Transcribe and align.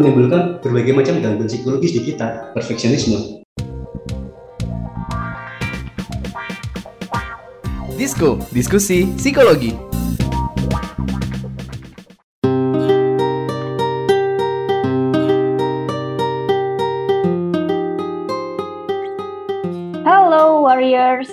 menimbulkan 0.00 0.64
berbagai 0.64 0.96
macam 0.96 1.14
gangguan 1.20 1.46
psikologis 1.46 1.92
di 1.92 2.00
kita, 2.08 2.56
perfeksionisme. 2.56 3.44
Disko, 8.00 8.40
diskusi 8.48 9.12
psikologi. 9.20 9.76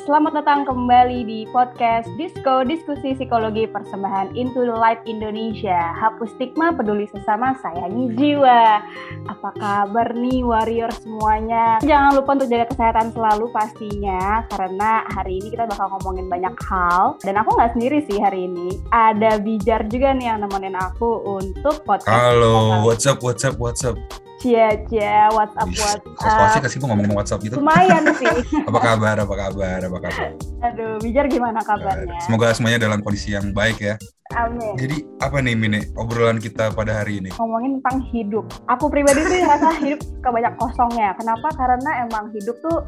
Selamat 0.07 0.39
datang 0.39 0.63
kembali 0.63 1.27
di 1.27 1.43
podcast 1.51 2.07
Disko 2.15 2.63
Diskusi 2.63 3.11
Psikologi 3.11 3.67
Persembahan 3.67 4.39
Into 4.39 4.63
the 4.63 4.71
Light 4.71 5.03
Indonesia. 5.03 5.91
Hapus 5.99 6.31
stigma, 6.39 6.71
peduli 6.71 7.11
sesama, 7.11 7.59
sayangi 7.59 8.15
jiwa. 8.15 8.87
Apa 9.27 9.51
kabar 9.59 10.15
nih 10.15 10.47
Warriors 10.47 11.03
semuanya? 11.03 11.83
Jangan 11.83 12.23
lupa 12.23 12.39
untuk 12.39 12.47
jaga 12.47 12.71
kesehatan 12.71 13.11
selalu 13.11 13.51
pastinya, 13.51 14.47
karena 14.47 15.03
hari 15.11 15.43
ini 15.43 15.51
kita 15.51 15.67
bakal 15.67 15.99
ngomongin 15.99 16.31
banyak 16.31 16.55
hal. 16.55 17.19
Dan 17.27 17.35
aku 17.43 17.59
nggak 17.59 17.75
sendiri 17.75 17.99
sih 18.07 18.15
hari 18.15 18.47
ini. 18.47 18.79
Ada 18.95 19.43
Bijar 19.43 19.91
juga 19.91 20.15
nih 20.15 20.31
yang 20.31 20.39
nemenin 20.39 20.79
aku 20.79 21.19
untuk 21.35 21.83
podcast. 21.83 22.15
Halo, 22.15 22.79
what's 22.87 23.03
up, 23.03 23.19
what's 23.19 23.43
up, 23.43 23.59
what's 23.59 23.83
up? 23.83 23.99
Cia 24.37 24.69
cia, 24.85 25.33
WhatsApp 25.33 25.69
WhatsApp. 25.73 26.53
Sih 26.53 26.61
kasih 26.61 26.77
gue 26.77 26.87
ngomongin 26.93 27.13
WhatsApp 27.17 27.41
gitu. 27.41 27.57
Lumayan 27.57 28.05
sih. 28.21 28.29
apa 28.69 28.79
kabar? 28.79 29.15
Apa 29.17 29.35
kabar? 29.35 29.79
Apa 29.81 29.97
kabar? 29.97 30.29
Aduh, 30.61 31.01
Bijar 31.01 31.25
gimana 31.25 31.65
kabarnya? 31.65 32.21
Semoga 32.21 32.53
semuanya 32.53 32.85
dalam 32.85 33.01
kondisi 33.01 33.33
yang 33.33 33.49
baik 33.49 33.81
ya. 33.81 33.97
Amin. 34.37 34.77
Jadi 34.77 35.01
apa 35.23 35.41
nih 35.41 35.55
Mine 35.57 35.79
obrolan 35.97 36.37
kita 36.37 36.69
pada 36.75 37.01
hari 37.01 37.23
ini? 37.23 37.33
Ngomongin 37.33 37.81
tentang 37.81 37.97
hidup. 38.13 38.45
Aku 38.69 38.91
pribadi 38.93 39.25
sih 39.25 39.41
rasa 39.41 39.73
hidup 39.81 40.03
kebanyak 40.21 40.53
kosongnya. 40.61 41.17
Kenapa? 41.17 41.47
Karena 41.57 42.05
emang 42.05 42.29
hidup 42.35 42.61
tuh 42.61 42.85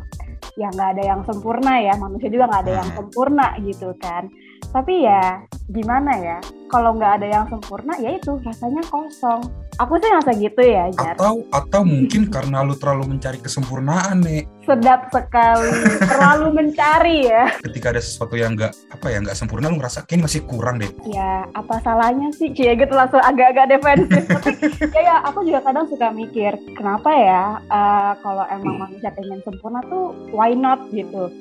ya 0.59 0.69
nggak 0.69 1.00
ada 1.00 1.03
yang 1.16 1.22
sempurna 1.25 1.81
ya. 1.81 1.97
Manusia 1.97 2.30
juga 2.30 2.45
nggak 2.45 2.63
ada 2.67 2.73
yang 2.84 2.89
sempurna 2.94 3.47
gitu 3.66 3.89
kan. 3.97 4.30
Tapi 4.70 5.02
ya 5.02 5.42
gimana 5.70 6.14
ya? 6.17 6.38
Kalau 6.70 6.94
nggak 6.94 7.14
ada 7.17 7.28
yang 7.34 7.45
sempurna, 7.50 7.98
ya 7.98 8.14
itu 8.14 8.38
rasanya 8.45 8.86
kosong. 8.94 9.42
Aku 9.81 9.98
sih 9.98 10.06
ngerasa 10.06 10.38
gitu 10.38 10.62
ya, 10.62 10.86
Jar. 10.94 11.17
Atau 11.17 11.42
atau 11.50 11.81
mungkin 11.81 12.30
karena 12.30 12.62
lu 12.62 12.78
terlalu 12.78 13.17
mencari 13.17 13.42
kesempurnaan 13.42 14.22
nih. 14.22 14.45
Sedap 14.70 15.09
sekali, 15.09 15.73
terlalu 16.06 16.47
mencari 16.62 17.25
ya. 17.25 17.50
Ketika 17.66 17.90
ada 17.90 18.02
sesuatu 18.03 18.38
yang 18.38 18.53
nggak 18.53 18.70
apa 18.94 19.08
ya 19.09 19.17
nggak 19.25 19.34
sempurna, 19.34 19.73
lu 19.73 19.81
ngerasa 19.81 20.06
kayaknya 20.06 20.30
masih 20.30 20.42
kurang 20.45 20.78
deh. 20.78 20.92
Ya 21.09 21.50
apa 21.58 21.81
salahnya 21.81 22.30
sih? 22.38 22.53
Cie 22.53 22.78
gitu 22.78 22.94
langsung 22.94 23.23
agak-agak 23.25 23.73
defensif. 23.73 24.23
ya, 24.94 25.02
ya 25.02 25.16
aku 25.25 25.42
juga 25.50 25.66
kadang 25.66 25.90
suka 25.90 26.14
mikir, 26.14 26.53
kenapa 26.78 27.09
ya 27.09 27.44
uh, 27.73 28.14
kalau 28.22 28.45
emang 28.53 28.86
manusia 28.86 29.09
pengen 29.17 29.42
sempurna 29.42 29.81
tuh 29.90 30.14
why 30.30 30.53
not 30.53 30.78
gitu. 30.94 31.34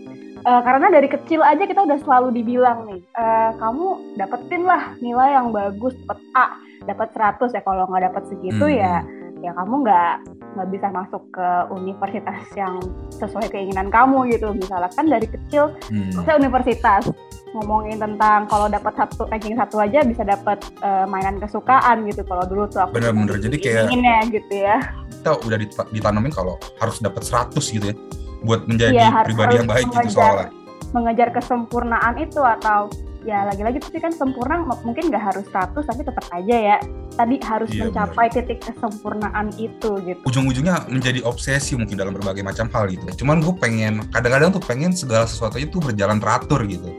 Uh, 0.49 0.65
karena 0.65 0.89
dari 0.89 1.13
kecil 1.13 1.45
aja 1.45 1.61
kita 1.69 1.85
udah 1.85 2.01
selalu 2.01 2.41
dibilang 2.41 2.89
nih, 2.89 3.05
uh, 3.21 3.53
kamu 3.61 4.17
dapetin 4.17 4.65
lah 4.65 4.97
nilai 4.97 5.37
yang 5.37 5.53
bagus, 5.53 5.93
dapet 6.09 6.25
A, 6.33 6.57
dapat 6.89 7.13
100 7.13 7.53
ya. 7.53 7.61
Kalau 7.61 7.85
nggak 7.85 8.09
dapat 8.09 8.23
segitu 8.33 8.65
hmm. 8.65 8.81
ya 8.81 9.05
ya 9.39 9.55
kamu 9.55 9.87
nggak 9.87 10.15
nggak 10.57 10.69
bisa 10.75 10.87
masuk 10.91 11.23
ke 11.31 11.49
universitas 11.71 12.43
yang 12.59 12.81
sesuai 13.13 13.53
keinginan 13.53 13.93
kamu 13.93 14.25
gitu. 14.33 14.57
Misalnya 14.57 14.89
kan 14.89 15.05
dari 15.13 15.29
kecil 15.29 15.77
hmm. 15.93 16.25
saya 16.25 16.41
universitas 16.41 17.13
ngomongin 17.53 18.01
tentang 18.01 18.49
kalau 18.49 18.73
dapat 18.73 18.97
satu 18.97 19.29
ranking 19.29 19.53
satu 19.53 19.85
aja 19.85 20.01
bisa 20.01 20.25
dapat 20.25 20.65
uh, 20.81 21.05
mainan 21.05 21.37
kesukaan 21.37 22.09
gitu. 22.09 22.25
Kalau 22.25 22.49
dulu 22.49 22.65
tuh 22.73 22.89
aku 22.89 22.97
bener-bener 22.97 23.37
jadi 23.37 23.57
kayak 23.61 23.83
inginnya 23.93 24.19
gitu 24.33 24.55
ya. 24.65 24.81
kita 25.19 25.35
udah 25.35 25.59
ditanamin 25.91 26.31
kalau 26.31 26.57
harus 26.79 27.03
dapat 27.03 27.27
100 27.27 27.59
gitu 27.59 27.91
ya 27.91 27.97
buat 28.45 28.67
menjadi 28.71 28.95
ya, 28.95 29.25
pribadi 29.27 29.55
yang 29.59 29.69
baik 29.69 29.87
gitu 29.87 29.99
mengejar, 29.99 30.07
gitu 30.07 30.19
soalnya. 30.19 30.49
mengejar 30.95 31.29
kesempurnaan 31.35 32.15
itu 32.23 32.41
atau 32.41 32.81
ya 33.27 33.45
lagi-lagi 33.45 33.83
tapi 33.83 33.99
kan 34.01 34.15
sempurna 34.15 34.63
mungkin 34.87 35.11
nggak 35.11 35.21
harus 35.21 35.45
100 35.51 35.75
tapi 35.85 36.01
tetap 36.07 36.25
aja 36.33 36.57
ya. 36.57 36.79
Tadi 37.19 37.35
harus 37.43 37.67
iya, 37.75 37.91
mencapai 37.91 38.31
bener. 38.31 38.47
titik 38.47 38.59
kesempurnaan 38.63 39.51
itu 39.59 39.91
gitu. 40.07 40.23
Ujung-ujungnya 40.23 40.87
menjadi 40.87 41.27
obsesi 41.27 41.75
mungkin 41.75 41.99
dalam 41.99 42.15
berbagai 42.15 42.47
macam 42.47 42.71
hal 42.71 42.87
gitu. 42.95 43.27
Cuman 43.27 43.43
gue 43.43 43.59
pengen 43.59 44.07
kadang-kadang 44.15 44.55
tuh 44.55 44.63
pengen 44.63 44.95
segala 44.95 45.27
sesuatu 45.27 45.59
itu 45.59 45.83
berjalan 45.83 46.23
teratur 46.23 46.63
gitu. 46.71 46.95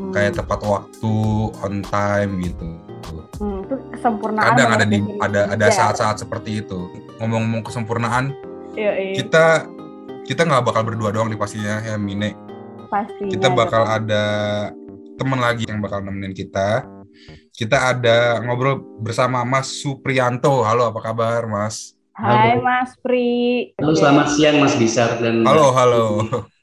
Hmm. 0.00 0.16
kayak 0.16 0.32
tepat 0.40 0.60
waktu 0.64 1.14
on 1.60 1.74
time 1.84 2.32
gitu. 2.40 2.68
Hmm, 3.38 3.64
itu 3.64 3.74
kesempurnaan 3.96 4.48
kadang 4.52 4.70
ada 4.74 4.86
di 4.88 4.98
ada 5.20 5.40
ada 5.52 5.66
saat-saat 5.68 6.24
seperti 6.24 6.64
itu. 6.64 6.88
Ngomong-ngomong 7.20 7.62
kesempurnaan 7.62 8.32
iya, 8.74 8.92
iya. 8.96 9.14
kita 9.16 9.68
kita 10.30 10.46
nggak 10.46 10.62
bakal 10.62 10.86
berdua 10.86 11.10
doang 11.10 11.26
di 11.26 11.34
pastinya 11.34 11.82
ya 11.82 11.98
Mine 11.98 12.38
pasti 12.86 13.34
kita 13.34 13.50
bakal 13.50 13.82
ada 13.82 14.22
teman 15.18 15.36
lagi 15.42 15.68
yang 15.68 15.84
bakal 15.84 16.00
nemenin 16.00 16.32
kita. 16.32 16.88
Kita 17.52 17.92
ada 17.92 18.40
ngobrol 18.40 18.80
bersama 19.04 19.44
Mas 19.44 19.68
Suprianto. 19.68 20.64
Halo, 20.64 20.88
apa 20.88 21.00
kabar, 21.04 21.44
Mas? 21.44 21.92
Hai, 22.16 22.56
halo. 22.56 22.64
Mas 22.64 22.96
Pri. 23.04 23.28
Halo, 23.76 23.92
selamat 23.92 24.26
siang, 24.32 24.56
Mas 24.64 24.74
Bisar 24.80 25.20
dan 25.20 25.44
Halo, 25.44 25.76
halo. 25.76 26.04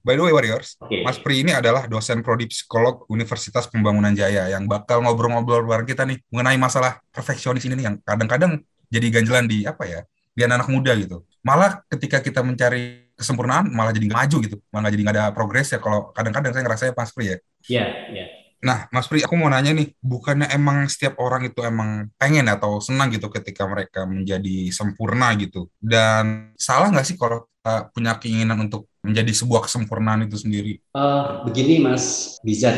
By 0.02 0.18
the 0.18 0.26
way, 0.26 0.34
Warriors, 0.34 0.80
okay. 0.82 1.06
Mas 1.06 1.22
Pri 1.22 1.46
ini 1.46 1.54
adalah 1.54 1.86
dosen 1.86 2.26
prodi 2.26 2.50
psikolog 2.50 3.06
Universitas 3.14 3.70
Pembangunan 3.70 4.16
Jaya 4.16 4.50
yang 4.50 4.66
bakal 4.66 5.06
ngobrol-ngobrol 5.06 5.68
bareng 5.70 5.86
kita 5.86 6.08
nih 6.08 6.18
mengenai 6.34 6.58
masalah 6.58 6.98
perfeksionis 7.14 7.68
ini 7.70 7.78
nih 7.78 7.86
yang 7.92 7.96
kadang-kadang 8.02 8.64
jadi 8.90 9.08
ganjelan 9.14 9.46
di 9.46 9.68
apa 9.68 9.84
ya 9.86 10.02
di 10.34 10.42
anak, 10.48 10.66
-anak 10.66 10.68
muda 10.74 10.92
gitu. 10.98 11.22
Malah 11.46 11.84
ketika 11.92 12.24
kita 12.24 12.42
mencari 12.42 13.07
kesempurnaan 13.18 13.74
malah 13.74 13.92
jadi 13.92 14.06
nggak 14.06 14.22
maju 14.24 14.38
gitu, 14.46 14.58
malah 14.70 14.90
jadi 14.94 15.02
nggak 15.02 15.16
ada 15.18 15.26
progres 15.34 15.74
ya. 15.74 15.82
Kalau 15.82 16.14
kadang-kadang 16.14 16.54
saya 16.54 16.64
ngerasa 16.64 16.84
ya 16.88 16.94
Mas 16.94 17.12
Pri 17.12 17.26
ya. 17.26 17.38
Iya, 17.68 17.86
iya. 18.14 18.26
Nah, 18.58 18.90
Mas 18.90 19.06
Pri, 19.06 19.22
aku 19.22 19.38
mau 19.38 19.54
nanya 19.54 19.70
nih, 19.70 19.94
bukannya 20.02 20.50
emang 20.50 20.90
setiap 20.90 21.22
orang 21.22 21.46
itu 21.46 21.62
emang 21.62 22.10
pengen 22.18 22.50
atau 22.50 22.82
senang 22.82 23.14
gitu 23.14 23.30
ketika 23.30 23.70
mereka 23.70 24.10
menjadi 24.10 24.74
sempurna 24.74 25.30
gitu? 25.38 25.70
Dan 25.78 26.54
salah 26.58 26.90
nggak 26.90 27.06
sih 27.06 27.16
kalau 27.22 27.46
uh, 27.46 27.86
punya 27.94 28.18
keinginan 28.18 28.58
untuk 28.66 28.90
menjadi 29.06 29.30
sebuah 29.30 29.70
kesempurnaan 29.70 30.26
itu 30.26 30.42
sendiri? 30.42 30.82
Uh, 30.98 31.46
begini, 31.46 31.86
Mas 31.86 32.38
Bizar. 32.42 32.74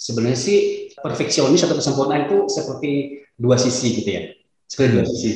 Sebenarnya 0.00 0.38
sih 0.38 0.58
perfeksionis 0.96 1.60
atau 1.60 1.76
kesempurnaan 1.76 2.24
itu 2.30 2.48
seperti 2.48 2.90
dua 3.36 3.60
sisi 3.60 4.00
gitu 4.00 4.08
ya. 4.08 4.22
Seperti 4.64 4.90
dua 4.96 5.04
sisi. 5.04 5.30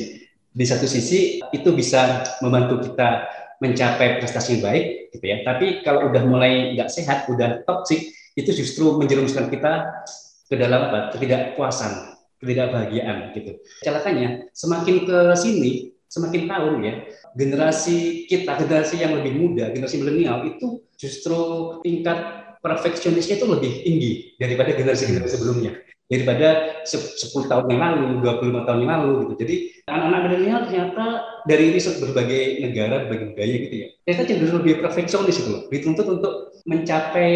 Di 0.53 0.65
satu 0.65 0.89
sisi 0.89 1.37
itu 1.53 1.69
bisa 1.73 2.25
membantu 2.41 2.81
kita 2.81 3.29
mencapai 3.63 4.19
prestasi 4.19 4.59
baik 4.59 5.15
gitu 5.15 5.23
ya. 5.23 5.39
Tapi 5.47 5.79
kalau 5.87 6.11
udah 6.11 6.23
mulai 6.27 6.75
nggak 6.75 6.91
sehat, 6.91 7.31
udah 7.31 7.63
toxic, 7.63 8.11
itu 8.35 8.51
justru 8.51 8.99
menjerumuskan 8.99 9.47
kita 9.47 10.03
ke 10.51 10.55
dalam 10.59 10.91
apa? 10.91 11.15
ketidakpuasan, 11.15 12.19
ketidakbahagiaan 12.43 13.31
gitu. 13.31 13.55
Celakanya 13.79 14.51
semakin 14.51 15.07
ke 15.07 15.17
sini, 15.39 15.71
semakin 16.11 16.51
tahun 16.51 16.73
ya, 16.83 16.93
generasi 17.39 18.27
kita, 18.27 18.59
generasi 18.59 18.99
yang 18.99 19.15
lebih 19.15 19.33
muda, 19.39 19.71
generasi 19.71 20.03
milenial 20.03 20.43
itu 20.43 20.83
justru 20.99 21.79
tingkat 21.87 22.19
perfeksionisnya 22.59 23.39
itu 23.39 23.47
lebih 23.47 23.71
tinggi 23.87 24.11
daripada 24.39 24.75
generasi-generasi 24.75 25.35
sebelumnya 25.39 25.83
daripada 26.13 26.47
10 26.85 27.49
tahun 27.49 27.65
yang 27.73 27.81
lalu, 27.81 28.21
25 28.21 28.67
tahun 28.69 28.79
yang 28.85 28.91
lalu 28.93 29.11
gitu. 29.25 29.33
Jadi 29.41 29.55
anak-anak 29.89 30.19
milenial 30.29 30.59
ternyata 30.69 31.05
dari 31.49 31.65
riset 31.73 31.97
berbagai 31.97 32.61
negara, 32.61 33.09
berbagai 33.09 33.33
budaya 33.33 33.55
gitu 33.65 33.75
ya, 33.75 33.87
ternyata 34.05 34.23
cenderung 34.29 34.57
lebih 34.61 34.73
perfeksionis 34.85 35.37
itu 35.41 35.49
loh, 35.49 35.63
dituntut 35.73 36.07
untuk 36.07 36.33
mencapai 36.69 37.29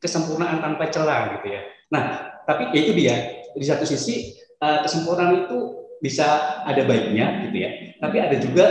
kesempurnaan 0.00 0.64
tanpa 0.64 0.88
celah 0.88 1.38
gitu 1.38 1.52
ya. 1.52 1.60
Nah, 1.92 2.34
tapi 2.48 2.72
ya 2.72 2.80
itu 2.80 2.92
dia 2.96 3.16
di 3.54 3.64
satu 3.64 3.84
sisi 3.84 4.34
uh, 4.64 4.82
kesempurnaan 4.82 5.46
itu 5.46 5.58
bisa 6.00 6.26
ada 6.64 6.82
baiknya 6.88 7.48
gitu 7.48 7.56
ya, 7.60 7.70
tapi 8.00 8.16
ada 8.20 8.36
juga 8.40 8.66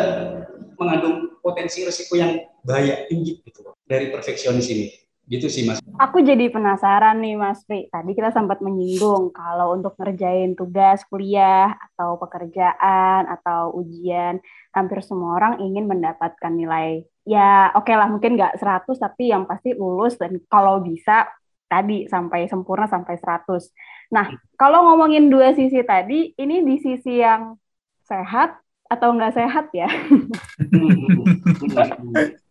mengandung 0.76 1.40
potensi 1.40 1.86
risiko 1.86 2.18
yang 2.18 2.42
bahaya 2.66 3.06
tinggi 3.08 3.40
gitu 3.46 3.64
loh 3.64 3.78
dari 3.86 4.10
perfeksionis 4.10 4.68
ini. 4.72 5.03
Gitu 5.28 5.48
sih 5.48 5.64
Mas. 5.64 5.80
Aku 6.00 6.20
jadi 6.20 6.52
penasaran 6.52 7.24
nih 7.24 7.40
Mas 7.40 7.64
Pri. 7.64 7.88
Tadi 7.88 8.12
kita 8.12 8.36
sempat 8.36 8.60
menyinggung 8.60 9.32
kalau 9.32 9.72
untuk 9.72 9.96
ngerjain 9.96 10.54
tugas 10.54 11.02
kuliah 11.08 11.74
atau 11.80 12.20
pekerjaan 12.20 13.26
atau 13.32 13.72
ujian, 13.80 14.44
hampir 14.76 15.00
semua 15.00 15.40
orang 15.40 15.54
ingin 15.64 15.88
mendapatkan 15.88 16.52
nilai 16.52 17.08
ya 17.24 17.72
oke 17.72 17.88
okay 17.88 17.96
lah 17.96 18.12
mungkin 18.12 18.36
nggak 18.36 18.60
100 18.60 19.00
tapi 19.00 19.32
yang 19.32 19.48
pasti 19.48 19.72
lulus 19.72 20.20
dan 20.20 20.36
kalau 20.52 20.84
bisa 20.84 21.32
tadi 21.74 22.06
sampai 22.06 22.46
sempurna 22.46 22.86
sampai 22.86 23.18
100. 23.18 23.74
Nah, 24.14 24.30
kalau 24.54 24.94
ngomongin 24.94 25.26
dua 25.34 25.58
sisi 25.58 25.82
tadi, 25.82 26.30
ini 26.38 26.62
di 26.62 26.78
sisi 26.78 27.18
yang 27.18 27.58
sehat 28.06 28.62
atau 28.94 29.10
nggak 29.18 29.34
sehat 29.34 29.74
ya? 29.74 29.90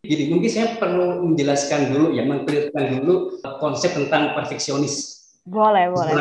Jadi 0.03 0.25
mungkin 0.35 0.51
saya 0.51 0.75
perlu 0.83 1.23
menjelaskan 1.31 1.95
dulu 1.95 2.07
ya, 2.11 2.27
mengklirkan 2.27 2.99
dulu 2.99 3.39
konsep 3.63 3.95
tentang 3.95 4.35
perfeksionis. 4.35 5.23
Boleh, 5.47 5.91
boleh. 5.91 6.15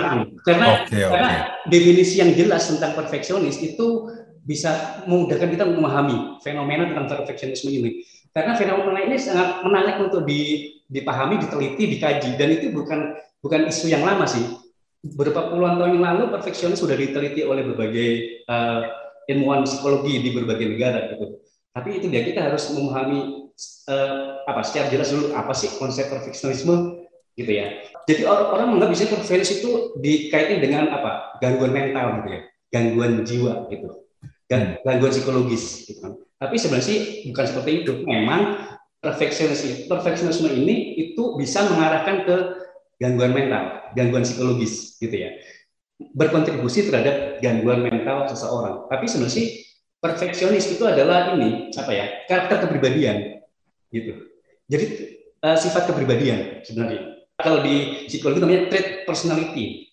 Karena, 0.45 0.85
okay, 0.85 1.06
karena 1.06 1.29
definisi 1.69 2.21
yang 2.21 2.33
jelas 2.33 2.69
tentang 2.69 2.94
perfeksionis 2.97 3.57
itu 3.62 4.09
bisa 4.41 5.01
memudahkan 5.06 5.50
kita 5.53 5.65
memahami 5.65 6.41
fenomena 6.41 6.89
tentang 6.89 7.25
perfeksionisme 7.25 7.69
ini. 7.69 8.06
Karena 8.33 8.57
fenomena 8.57 9.01
ini 9.01 9.18
sangat 9.19 9.62
menarik 9.62 10.01
untuk 10.01 10.25
dipahami, 10.89 11.41
diteliti, 11.41 11.83
dikaji, 11.97 12.29
dan 12.39 12.50
itu 12.50 12.73
bukan 12.73 13.13
bukan 13.41 13.69
isu 13.69 13.91
yang 13.91 14.06
lama 14.06 14.25
sih. 14.25 14.41
Beberapa 15.01 15.50
puluhan 15.50 15.81
tahun 15.81 15.97
yang 15.97 16.06
lalu 16.06 16.23
perfeksionis 16.29 16.77
sudah 16.77 16.94
diteliti 16.94 17.41
oleh 17.41 17.65
berbagai 17.65 18.09
uh, 18.45 18.81
ilmuwan 19.29 19.68
psikologi 19.68 20.21
di 20.21 20.29
berbagai 20.33 20.68
negara 20.77 21.13
gitu. 21.13 21.41
Tapi 21.71 21.89
itu 22.01 22.07
dia 22.12 22.23
kita 22.27 22.51
harus 22.51 22.68
memahami 22.73 23.51
uh, 23.88 24.44
apa 24.47 24.62
secara 24.65 24.91
jelas 24.91 25.13
dulu 25.13 25.31
apa 25.38 25.53
sih 25.56 25.71
konsep 25.79 26.09
perfeksionisme 26.12 27.06
gitu 27.39 27.51
ya. 27.51 27.68
Jadi 28.09 28.27
orang, 28.27 28.47
orang 28.51 28.68
menganggap 28.75 28.91
bisa 28.97 29.03
perfeksionis 29.07 29.62
itu 29.62 29.95
dikaitkan 30.01 30.59
dengan 30.59 30.91
apa 30.91 31.38
gangguan 31.39 31.71
mental 31.71 32.21
gitu 32.21 32.29
ya, 32.33 32.41
gangguan 32.73 33.12
jiwa 33.23 33.53
gitu 33.71 33.88
dan 34.51 34.81
gangguan 34.83 35.13
psikologis 35.15 35.88
gitu 35.88 36.00
kan. 36.03 36.13
Tapi 36.41 36.56
sebenarnya 36.57 36.88
sih 36.89 37.00
bukan 37.31 37.45
seperti 37.47 37.71
itu. 37.85 37.94
Memang 38.03 38.41
perfeksionisme 39.00 39.88
perfeksionisme 39.88 40.50
ini 40.51 40.97
itu 41.00 41.38
bisa 41.39 41.63
mengarahkan 41.71 42.27
ke 42.27 42.35
gangguan 43.00 43.31
mental, 43.31 43.94
gangguan 43.95 44.27
psikologis 44.27 45.00
gitu 45.00 45.15
ya. 45.15 45.31
Berkontribusi 46.15 46.89
terhadap 46.89 47.39
gangguan 47.44 47.86
mental 47.86 48.25
seseorang. 48.30 48.89
Tapi 48.89 49.06
sebenarnya 49.06 49.36
sih 49.36 49.48
perfeksionis 50.01 50.65
itu 50.74 50.83
adalah 50.83 51.38
ini 51.38 51.69
apa 51.74 51.92
ya? 51.94 52.06
karakter 52.25 52.68
kepribadian 52.68 53.45
gitu. 53.94 54.33
Jadi 54.71 54.86
uh, 55.45 55.57
sifat 55.57 55.86
kepribadian 55.89 56.65
sebenarnya. 56.65 57.21
Kalau 57.38 57.65
di 57.65 58.06
psikologi 58.06 58.39
namanya 58.42 58.69
trait 58.69 59.03
personality, 59.09 59.89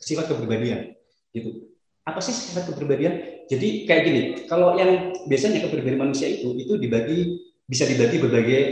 sifat 0.00 0.32
kepribadian 0.32 0.96
gitu 1.30 1.70
apa 2.10 2.18
sih 2.18 2.34
sifat 2.34 2.72
kepribadian? 2.72 3.44
Jadi 3.46 3.84
kayak 3.84 4.02
gini, 4.06 4.20
kalau 4.50 4.74
yang 4.78 5.14
biasanya 5.30 5.62
kepribadian 5.62 6.00
manusia 6.00 6.26
itu 6.26 6.54
itu 6.56 6.74
dibagi 6.80 7.38
bisa 7.68 7.86
dibagi 7.86 8.16
berbagai 8.18 8.62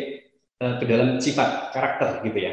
uh, 0.58 0.74
ke 0.82 0.84
dalam 0.88 1.22
sifat 1.22 1.70
karakter 1.70 2.24
gitu 2.26 2.38
ya. 2.38 2.52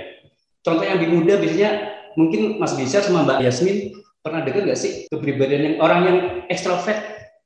Contoh 0.62 0.86
yang 0.86 1.02
lebih 1.02 1.22
mudah 1.22 1.38
biasanya 1.42 1.72
mungkin 2.16 2.58
Mas 2.60 2.74
Bisa 2.76 3.04
sama 3.04 3.24
Mbak 3.28 3.40
Yasmin 3.44 3.78
pernah 4.26 4.42
dengar 4.42 4.66
nggak 4.66 4.80
sih 4.80 5.06
kepribadian 5.08 5.62
yang 5.62 5.76
orang 5.80 6.00
yang 6.04 6.18
ekstrovert, 6.50 6.98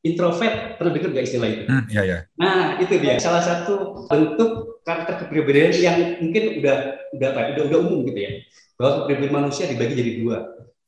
introvert 0.05 0.79
pernah 0.79 0.91
dengar 0.95 1.09
nggak 1.11 1.25
istilah 1.27 1.49
itu? 1.51 1.63
Hmm, 1.67 1.83
iya 1.91 2.01
ya. 2.07 2.17
Nah 2.39 2.79
itu 2.79 2.93
dia 2.97 3.19
salah 3.19 3.43
satu 3.43 4.07
bentuk 4.07 4.81
karakter 4.87 5.27
kepribadian 5.27 5.75
yang 5.75 5.97
mungkin 6.23 6.63
udah 6.63 6.77
udah 7.19 7.27
apa? 7.35 7.39
Udah 7.57 7.63
udah 7.67 7.79
umum 7.83 7.99
gitu 8.07 8.19
ya. 8.23 8.31
Bahwa 8.79 8.91
kepribadian 9.03 9.33
manusia 9.43 9.67
dibagi 9.67 9.93
jadi 9.99 10.11
dua 10.23 10.37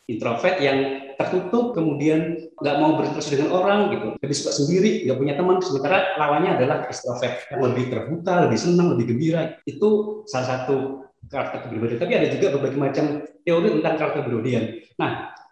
introvert 0.08 0.58
yang 0.60 0.78
tertutup 1.16 1.78
kemudian 1.78 2.50
nggak 2.58 2.76
mau 2.82 2.98
berinteraksi 2.98 3.38
dengan 3.38 3.54
orang 3.54 3.80
gitu 3.94 4.08
lebih 4.18 4.36
suka 4.36 4.52
sendiri 4.58 5.06
nggak 5.06 5.18
punya 5.22 5.34
teman 5.38 5.62
sementara 5.62 6.18
lawannya 6.18 6.58
adalah 6.58 6.78
extrovert 6.90 7.46
yang 7.54 7.62
lebih 7.62 7.86
terbuka 7.94 8.34
lebih 8.50 8.58
senang 8.58 8.98
lebih 8.98 9.14
gembira 9.14 9.62
itu 9.70 10.22
salah 10.26 10.48
satu 10.66 11.06
karakter 11.30 11.68
kepribadian 11.68 12.00
tapi 12.02 12.14
ada 12.18 12.28
juga 12.34 12.48
berbagai 12.58 12.80
macam 12.80 13.06
teori 13.46 13.68
tentang 13.80 13.94
karakter 14.00 14.20
kepribadian 14.26 14.64
nah 14.98 15.12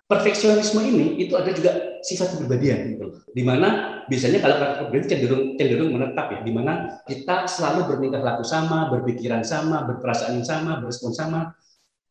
perfeksionisme 0.09 0.81
ini 0.81 1.05
itu 1.21 1.33
ada 1.37 1.51
juga 1.53 1.71
sifat 2.01 2.37
kepribadian 2.37 2.97
gitu 2.97 3.05
di 3.35 3.43
mana 3.45 4.01
biasanya 4.09 4.39
kalau 4.41 4.55
karakter 4.57 4.77
kepribadian 4.87 5.09
cenderung 5.11 5.43
cenderung 5.59 5.89
menetap 5.93 6.25
ya 6.33 6.39
di 6.41 6.51
mana 6.55 6.73
kita 7.05 7.45
selalu 7.45 7.79
bertingkah 7.93 8.21
laku 8.25 8.43
sama 8.47 8.89
berpikiran 8.89 9.45
sama 9.45 9.85
berperasaan 9.85 10.41
yang 10.41 10.47
sama 10.47 10.81
berespon 10.81 11.13
sama 11.13 11.53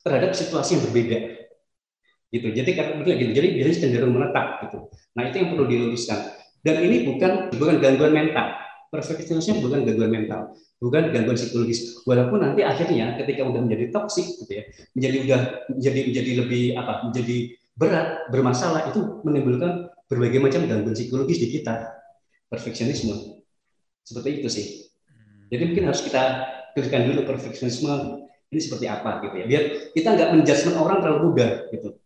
terhadap 0.04 0.30
situasi 0.32 0.78
yang 0.78 0.82
berbeda 0.88 1.18
gitu. 2.32 2.48
Jadi 2.52 2.70
karena 2.76 3.02
gitu. 3.04 3.32
Jadi 3.32 3.48
biasanya 3.56 3.78
cenderung 3.80 4.12
menetap 4.14 4.46
gitu. 4.68 4.78
Nah 5.16 5.22
itu 5.28 5.36
yang 5.40 5.48
perlu 5.56 5.64
diluruskan. 5.68 6.18
Dan 6.60 6.76
ini 6.84 6.96
bukan 7.08 7.32
bukan 7.54 7.76
gangguan 7.80 8.12
mental. 8.12 8.46
Perfeksionisnya 8.88 9.60
bukan 9.60 9.84
gangguan 9.84 10.08
mental, 10.08 10.56
bukan 10.78 11.10
gangguan 11.10 11.36
psikologis. 11.38 12.02
Walaupun 12.06 12.42
nanti 12.42 12.62
akhirnya 12.64 13.18
ketika 13.18 13.46
udah 13.46 13.60
menjadi 13.62 13.90
toksik 13.94 14.26
gitu 14.42 14.52
ya, 14.52 14.64
menjadi 14.94 15.16
udah 15.26 15.40
menjadi 15.74 16.00
menjadi 16.10 16.30
lebih 16.44 16.64
apa? 16.78 16.92
Menjadi 17.10 17.36
berat, 17.78 18.08
bermasalah 18.30 18.90
itu 18.90 19.00
menimbulkan 19.22 19.92
berbagai 20.10 20.38
macam 20.42 20.60
gangguan 20.66 20.94
psikologis 20.94 21.38
di 21.38 21.48
kita. 21.58 21.94
Perfeksionisme. 22.48 23.44
Seperti 24.02 24.28
itu 24.40 24.48
sih. 24.48 24.66
Jadi 25.52 25.62
mungkin 25.68 25.84
harus 25.92 26.00
kita 26.00 26.22
pikirkan 26.72 27.12
dulu 27.12 27.28
perfeksionisme 27.28 28.24
ini 28.48 28.60
seperti 28.60 28.88
apa 28.88 29.20
gitu 29.24 29.34
ya. 29.36 29.44
Biar 29.44 29.62
kita 29.92 30.08
nggak 30.16 30.28
menjudgment 30.32 30.76
orang 30.80 30.98
terlalu 31.04 31.20
mudah 31.28 31.52
gitu 31.72 31.98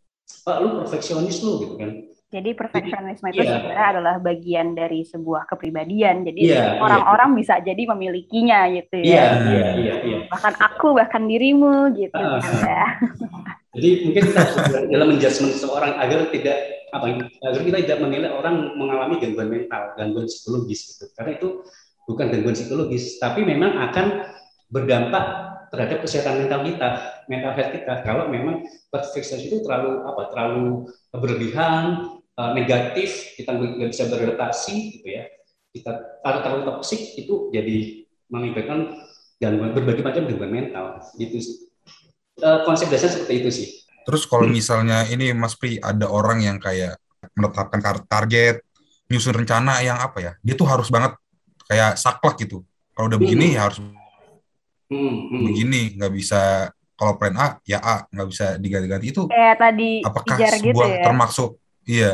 Pak 0.43 0.57
lu 0.59 0.69
perfeksionis 0.83 1.39
lu 1.45 1.53
gitu 1.63 1.75
kan 1.79 1.91
jadi 2.33 2.57
perfeksionisme 2.57 3.29
itu 3.29 3.45
yeah. 3.45 3.61
sebenarnya 3.61 3.89
adalah 3.93 4.15
bagian 4.17 4.73
dari 4.73 5.05
sebuah 5.05 5.45
kepribadian. 5.45 6.25
Jadi 6.25 6.49
yeah, 6.49 6.81
iya. 6.81 6.81
orang-orang 6.81 7.37
yeah. 7.37 7.39
bisa 7.45 7.55
jadi 7.61 7.83
memilikinya 7.93 8.61
gitu 8.73 8.97
ya. 9.05 9.05
Iya, 9.05 9.25
iya, 9.53 9.67
iya, 9.77 9.95
iya. 10.01 10.19
Bahkan 10.33 10.55
aku, 10.57 10.97
bahkan 10.97 11.29
dirimu 11.29 11.93
gitu 11.93 12.17
uh, 12.17 12.41
kan 12.41 12.57
ya. 12.65 12.87
Jadi 13.73 13.89
mungkin 14.05 14.23
kita 14.29 14.43
dalam 14.93 15.07
menjudgment 15.17 15.53
seseorang 15.57 15.97
agar 15.97 16.29
tidak 16.29 16.57
apa 16.93 17.25
agar 17.41 17.61
kita 17.65 17.79
tidak 17.81 17.99
menilai 18.05 18.29
orang 18.29 18.77
mengalami 18.77 19.17
gangguan 19.17 19.49
mental, 19.49 19.97
gangguan 19.97 20.29
psikologis 20.29 20.93
gitu. 20.93 21.09
Karena 21.17 21.41
itu 21.41 21.65
bukan 22.05 22.27
gangguan 22.29 22.53
psikologis, 22.53 23.17
tapi 23.17 23.49
memang 23.49 23.81
akan 23.81 24.29
berdampak 24.69 25.25
terhadap 25.73 26.05
kesehatan 26.05 26.45
mental 26.45 26.61
kita, 26.69 26.89
mental 27.33 27.53
health 27.57 27.73
kita. 27.73 27.95
Kalau 28.05 28.29
memang 28.29 28.61
perfeksionis 28.93 29.49
itu 29.49 29.65
terlalu 29.65 30.05
apa, 30.05 30.23
terlalu 30.29 30.65
berlebihan, 31.17 32.13
uh, 32.43 32.51
negatif, 32.59 33.39
kita 33.39 33.55
nggak 33.55 33.91
bisa 33.95 34.11
beradaptasi, 34.11 34.75
gitu 34.99 35.07
ya. 35.07 35.31
Kita 35.71 36.21
kalau 36.27 36.39
terlalu 36.43 36.63
toksik 36.67 37.15
itu 37.15 37.55
jadi 37.55 38.03
mengakibatkan 38.29 38.99
gangguan 39.39 39.71
berbagai 39.73 40.03
macam 40.03 40.27
gangguan 40.27 40.51
mental, 40.51 40.99
gitu 41.15 41.39
sih. 41.39 41.57
Uh, 42.43 42.67
konsep 42.67 42.91
dasar 42.91 43.15
seperti 43.15 43.35
itu 43.47 43.51
sih. 43.55 43.69
Terus 44.03 44.27
kalau 44.27 44.51
misalnya 44.51 45.07
ini 45.07 45.31
Mas 45.31 45.55
Pri 45.55 45.79
ada 45.79 46.11
orang 46.11 46.43
yang 46.43 46.59
kayak 46.59 46.99
menetapkan 47.39 47.79
target, 48.11 48.67
nyusun 49.07 49.39
rencana 49.39 49.79
yang 49.79 50.03
apa 50.03 50.19
ya, 50.19 50.33
dia 50.43 50.59
tuh 50.59 50.67
harus 50.67 50.91
banget 50.91 51.15
kayak 51.71 51.95
saklek 51.95 52.43
gitu. 52.43 52.67
Kalau 52.99 53.07
udah 53.07 53.21
begini 53.23 53.55
hmm. 53.55 53.57
ya 53.57 53.61
harus 53.71 53.79
hmm, 54.93 55.17
hmm. 55.33 55.43
begini 55.49 55.81
nggak 55.97 56.13
bisa 56.13 56.41
kalau 57.03 57.17
plan 57.17 57.35
A 57.35 57.59
ya 57.65 57.81
A 57.81 58.05
nggak 58.07 58.29
bisa 58.29 58.47
diganti-ganti 58.61 59.07
itu 59.11 59.23
kayak 59.27 59.57
tadi 59.59 59.91
apakah 60.05 60.37
gitu 60.37 60.53
sebuah 60.53 60.71
gitu 60.71 60.87
ya? 60.87 61.05
termasuk 61.09 61.51
iya 61.89 62.13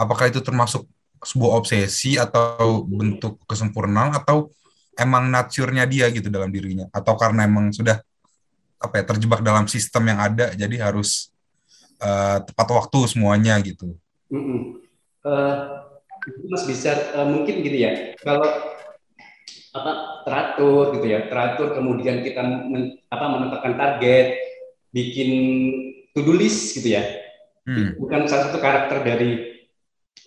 apakah 0.00 0.32
itu 0.32 0.40
termasuk 0.40 0.88
sebuah 1.20 1.60
obsesi 1.60 2.16
atau 2.16 2.88
bentuk 2.88 3.36
kesempurnaan 3.44 4.16
atau 4.16 4.48
emang 4.96 5.28
naturnya 5.28 5.84
dia 5.84 6.08
gitu 6.08 6.32
dalam 6.32 6.48
dirinya 6.48 6.88
atau 6.88 7.12
karena 7.20 7.44
emang 7.44 7.68
sudah 7.76 8.00
apa 8.80 8.94
ya 8.96 9.04
terjebak 9.04 9.44
dalam 9.44 9.68
sistem 9.68 10.08
yang 10.08 10.20
ada 10.24 10.56
jadi 10.56 10.88
harus 10.88 11.28
uh, 12.00 12.40
tepat 12.40 12.68
waktu 12.72 12.98
semuanya 13.12 13.60
gitu. 13.60 13.92
Mm 14.32 14.40
-hmm. 14.40 14.60
uh, 15.28 15.56
Mas 16.48 16.64
bisa 16.64 16.96
uh, 17.16 17.28
mungkin 17.28 17.60
gitu 17.60 17.76
ya 17.76 18.16
kalau 18.24 18.48
apa 19.70 19.92
teratur 20.26 20.98
gitu 20.98 21.06
ya 21.06 21.30
teratur 21.30 21.78
kemudian 21.78 22.26
kita 22.26 22.42
men, 22.42 22.98
apa 23.06 23.24
menetapkan 23.30 23.78
target 23.78 24.34
bikin 24.90 25.30
to 26.10 26.26
do 26.26 26.34
list 26.34 26.74
gitu 26.74 26.98
ya 26.98 27.06
hmm. 27.70 27.94
bukan 28.02 28.26
salah 28.26 28.50
satu 28.50 28.58
karakter 28.58 29.06
dari 29.06 29.59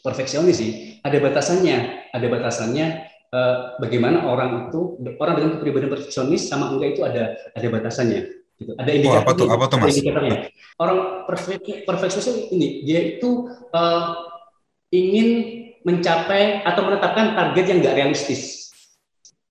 perfeksionis 0.02 0.58
sih. 0.58 0.72
Ada 1.06 1.22
batasannya. 1.22 2.10
Ada 2.16 2.28
batasannya 2.32 2.86
eh, 3.30 3.56
bagaimana 3.78 4.26
orang 4.26 4.72
itu 4.72 4.98
orang 5.20 5.34
dengan 5.38 5.52
kepribadian 5.60 5.92
perfeksionis 5.94 6.48
sama 6.50 6.74
enggak 6.74 6.98
itu 6.98 7.02
ada 7.06 7.38
ada 7.54 7.68
batasannya 7.70 8.22
gitu. 8.58 8.72
Ada 8.80 8.92
indikator 8.96 9.20
oh, 9.20 9.24
apa 9.24 9.32
tuh? 9.36 9.48
Apa 9.52 9.66
tuh 9.70 9.78
mas? 9.78 9.94
indikatornya. 9.94 10.38
Orang 10.82 10.98
perfek, 11.30 11.86
perfeksionis 11.86 12.50
ini 12.50 12.82
dia 12.88 13.20
itu 13.20 13.52
eh, 13.52 14.06
ingin 14.94 15.28
mencapai 15.84 16.64
atau 16.64 16.82
menetapkan 16.88 17.36
target 17.36 17.66
yang 17.68 17.80
enggak 17.84 17.98
realistis 18.00 18.64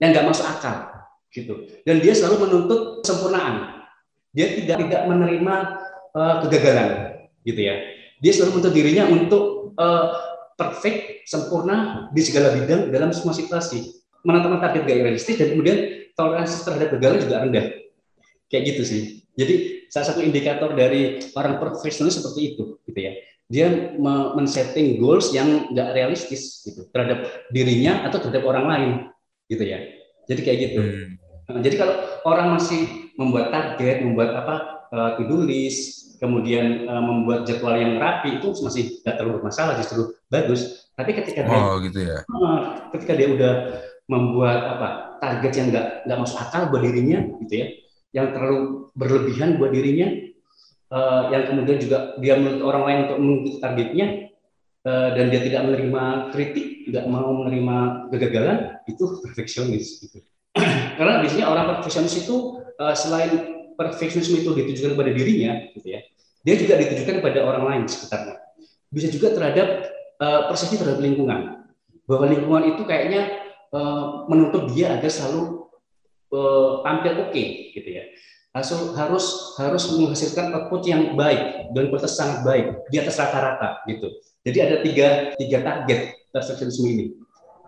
yang 0.03 0.11
nggak 0.11 0.27
masuk 0.27 0.47
akal 0.51 0.91
gitu. 1.31 1.55
Dan 1.87 2.03
dia 2.03 2.13
selalu 2.13 2.51
menuntut 2.51 2.81
kesempurnaan. 3.07 3.87
Dia 4.35 4.59
tidak 4.59 4.83
tidak 4.89 5.03
menerima 5.07 5.55
uh, 6.17 6.35
kegagalan 6.43 6.89
gitu 7.47 7.61
ya. 7.63 7.77
Dia 8.19 8.33
selalu 8.35 8.59
menuntut 8.59 8.75
dirinya 8.75 9.05
untuk 9.07 9.45
uh, 9.79 10.32
perfect 10.55 11.27
sempurna 11.29 12.09
di 12.11 12.23
segala 12.25 12.55
bidang 12.57 12.93
dalam 12.93 13.11
semua 13.11 13.35
situasi 13.37 13.93
menentukan 14.23 14.63
target 14.63 14.83
gak 14.87 14.99
realistis 15.03 15.37
dan 15.39 15.57
kemudian 15.57 15.79
toleransi 16.15 16.55
terhadap 16.63 16.89
kegagalan 16.95 17.21
juga 17.25 17.37
rendah 17.43 17.67
kayak 18.53 18.63
gitu 18.75 18.83
sih 18.85 19.03
jadi 19.35 19.55
salah 19.89 20.07
satu 20.13 20.21
indikator 20.21 20.77
dari 20.77 21.21
orang 21.37 21.57
profesional 21.57 22.13
seperti 22.13 22.55
itu 22.55 22.79
gitu 22.85 23.01
ya 23.01 23.13
dia 23.53 23.69
men-setting 24.33 24.97
goals 24.97 25.29
yang 25.37 25.69
nggak 25.77 25.93
realistis 25.93 26.65
gitu 26.65 26.89
terhadap 26.89 27.29
dirinya 27.53 28.01
atau 28.09 28.17
terhadap 28.17 28.49
orang 28.49 28.65
lain 28.65 28.91
gitu 29.53 29.69
ya. 29.69 29.85
Jadi 30.25 30.41
kayak 30.41 30.59
gitu. 30.71 30.81
Hmm. 30.81 31.09
Nah, 31.53 31.61
jadi 31.61 31.77
kalau 31.77 31.95
orang 32.25 32.57
masih 32.57 33.13
membuat 33.21 33.53
target, 33.53 34.01
membuat 34.01 34.33
apa 34.33 34.55
uh, 34.93 35.11
to-do 35.19 35.43
list, 35.43 36.13
kemudian 36.23 36.87
uh, 36.87 37.03
membuat 37.03 37.49
jadwal 37.49 37.75
yang 37.75 37.99
rapi 37.99 38.39
itu 38.39 38.55
masih 38.63 39.03
tidak 39.03 39.19
terlalu 39.19 39.43
bermasalah, 39.43 39.75
justru 39.81 40.15
bagus. 40.29 40.93
Tapi 40.95 41.11
ketika 41.17 41.49
oh, 41.49 41.81
dia, 41.81 41.89
gitu 41.89 41.99
ya. 42.05 42.19
Uh, 42.29 42.59
ketika 42.95 43.13
dia 43.17 43.29
udah 43.33 43.53
membuat 44.07 44.61
apa 44.79 44.89
target 45.19 45.53
yang 45.57 45.67
nggak 45.73 45.87
nggak 46.07 46.19
masuk 46.21 46.39
akal 46.39 46.63
buat 46.69 46.83
dirinya, 46.85 47.19
gitu 47.43 47.55
ya, 47.57 47.67
yang 48.13 48.27
terlalu 48.37 48.93
berlebihan 48.93 49.57
buat 49.57 49.73
dirinya, 49.73 50.09
uh, 50.93 51.33
yang 51.33 51.49
kemudian 51.49 51.81
juga 51.81 52.15
dia 52.21 52.37
menuntut 52.37 52.69
orang 52.69 52.83
lain 52.85 52.99
untuk 53.09 53.19
mengikuti 53.19 53.57
targetnya, 53.59 54.07
uh, 54.85 55.09
dan 55.17 55.25
dia 55.33 55.41
tidak 55.41 55.63
menerima 55.65 56.05
kritik, 56.31 56.87
tidak 56.87 57.05
mau 57.09 57.33
menerima 57.33 57.77
kegagalan, 58.13 58.59
itu 58.87 59.05
perfeksionis. 59.25 60.05
Gitu. 60.05 60.21
Karena 61.01 61.25
biasanya 61.25 61.47
orang 61.49 61.65
perfeksionis 61.81 62.15
itu 62.21 62.61
uh, 62.77 62.95
selain 62.95 63.62
perfeksionisme 63.91 64.39
itu 64.39 64.55
ditujukan 64.55 64.95
kepada 64.95 65.11
dirinya, 65.11 65.53
gitu 65.75 65.89
ya, 65.99 66.01
dia 66.47 66.55
juga 66.55 66.79
ditujukan 66.79 67.19
kepada 67.19 67.41
orang 67.43 67.65
lain 67.67 67.83
sekitarnya. 67.91 68.39
Bisa 68.93 69.09
juga 69.09 69.35
terhadap 69.35 69.89
uh, 70.23 70.53
persepsi 70.53 70.79
terhadap 70.79 71.01
lingkungan, 71.03 71.67
bahwa 72.07 72.25
lingkungan 72.31 72.77
itu 72.77 72.83
kayaknya 72.85 73.41
uh, 73.73 74.29
menuntut 74.29 74.71
dia 74.71 74.95
agar 74.95 75.09
selalu 75.09 75.67
uh, 76.33 76.85
tampil 76.87 77.13
oke, 77.25 77.33
okay, 77.33 77.73
gitu 77.75 77.89
ya. 77.89 78.05
Harus 78.53 78.69
harus 78.93 79.27
harus 79.57 79.85
menghasilkan 79.97 80.53
output 80.53 80.85
yang 80.85 81.17
baik 81.17 81.73
dan 81.73 81.89
kualitas 81.89 82.13
sangat 82.13 82.45
baik 82.45 82.85
di 82.93 83.01
atas 83.01 83.17
rata-rata, 83.17 83.81
gitu. 83.89 84.13
Jadi 84.45 84.59
ada 84.61 84.77
tiga 84.85 85.09
tiga 85.41 85.59
target 85.65 86.29
perfeksionisme 86.29 86.85
ini. 86.85 87.07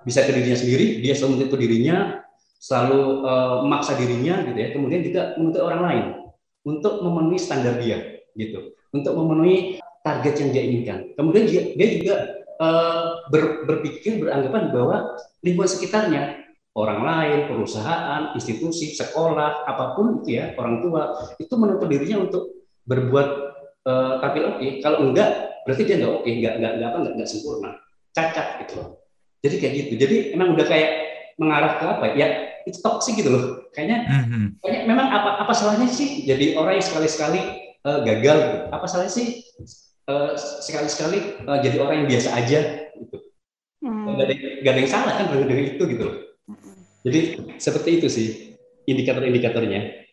Bisa 0.04 0.20
ke 0.20 0.36
dirinya 0.36 0.60
sendiri, 0.60 1.00
dia 1.00 1.16
selalu 1.16 1.40
menuntut 1.40 1.56
dirinya, 1.56 2.20
selalu 2.64 3.28
uh, 3.28 3.60
memaksa 3.60 3.92
dirinya 4.00 4.40
gitu 4.48 4.56
ya 4.56 4.68
kemudian 4.72 5.00
juga 5.04 5.22
menuntut 5.36 5.60
orang 5.60 5.82
lain 5.84 6.04
untuk 6.64 7.04
memenuhi 7.04 7.36
standar 7.36 7.76
dia 7.76 8.24
gitu 8.32 8.72
untuk 8.96 9.12
memenuhi 9.20 9.76
target 10.00 10.34
yang 10.40 10.50
dia 10.56 10.62
inginkan 10.64 10.98
kemudian 11.12 11.44
dia, 11.44 11.62
dia 11.76 11.88
juga 12.00 12.16
uh, 12.64 13.28
ber, 13.28 13.68
berpikir 13.68 14.16
beranggapan 14.16 14.72
bahwa 14.72 14.96
lingkungan 15.44 15.68
sekitarnya 15.68 16.40
orang 16.72 17.04
lain 17.04 17.38
perusahaan 17.52 18.32
institusi 18.32 18.96
sekolah 18.96 19.68
apa 19.68 19.92
pun 19.92 20.24
itu 20.24 20.40
ya 20.40 20.56
orang 20.56 20.80
tua 20.80 21.20
itu 21.36 21.52
menuntut 21.60 21.92
dirinya 21.92 22.24
untuk 22.24 22.48
berbuat 22.88 23.28
uh, 23.84 24.24
tampil 24.24 24.56
oke 24.56 24.56
okay. 24.56 24.80
kalau 24.80 25.04
enggak 25.04 25.60
berarti 25.68 25.82
dia 25.84 26.00
enggak 26.00 26.12
oke 26.16 26.22
okay. 26.24 26.32
enggak 26.40 26.54
enggak 26.56 26.72
enggak 26.80 26.88
apa 26.88 26.98
enggak, 27.04 27.14
enggak 27.20 27.28
sempurna 27.28 27.70
cacat 28.16 28.46
gitu 28.64 28.74
jadi 29.44 29.54
kayak 29.60 29.74
gitu 29.76 29.92
jadi 30.00 30.16
emang 30.32 30.56
udah 30.56 30.64
kayak 30.64 30.90
mengarah 31.36 31.72
ke 31.76 31.84
apa 31.84 32.06
ya 32.16 32.53
itu 32.64 32.78
toxic 32.80 33.20
gitu 33.20 33.30
loh. 33.32 33.44
Kayaknya 33.72 33.98
mm-hmm. 34.08 34.44
kayaknya 34.60 34.80
memang 34.88 35.06
apa 35.08 35.30
apa 35.44 35.52
salahnya 35.52 35.88
sih 35.88 36.24
jadi 36.24 36.56
orang 36.56 36.80
yang 36.80 36.86
sekali 36.86 37.08
sekali 37.08 37.40
uh, 37.84 38.00
gagal 38.04 38.36
gitu? 38.40 38.58
Apa 38.72 38.86
salahnya 38.88 39.12
sih 39.12 39.26
uh, 40.08 40.32
eh, 40.32 40.32
sekali 40.38 40.88
sekali 40.88 41.18
uh, 41.44 41.58
jadi 41.60 41.76
orang 41.80 42.04
yang 42.04 42.08
biasa 42.10 42.28
aja 42.36 42.60
gitu? 42.98 43.16
Mm. 43.84 44.16
gak, 44.16 44.26
ada, 44.26 44.34
gak 44.64 44.72
ada 44.72 44.80
yang 44.80 44.92
salah 44.92 45.12
kan 45.12 45.26
dari 45.28 45.64
itu 45.76 45.82
gitu 45.84 46.02
loh. 46.08 46.16
Jadi 47.04 47.20
seperti 47.60 47.90
itu 48.00 48.08
sih 48.08 48.28
indikator-indikatornya 48.88 50.03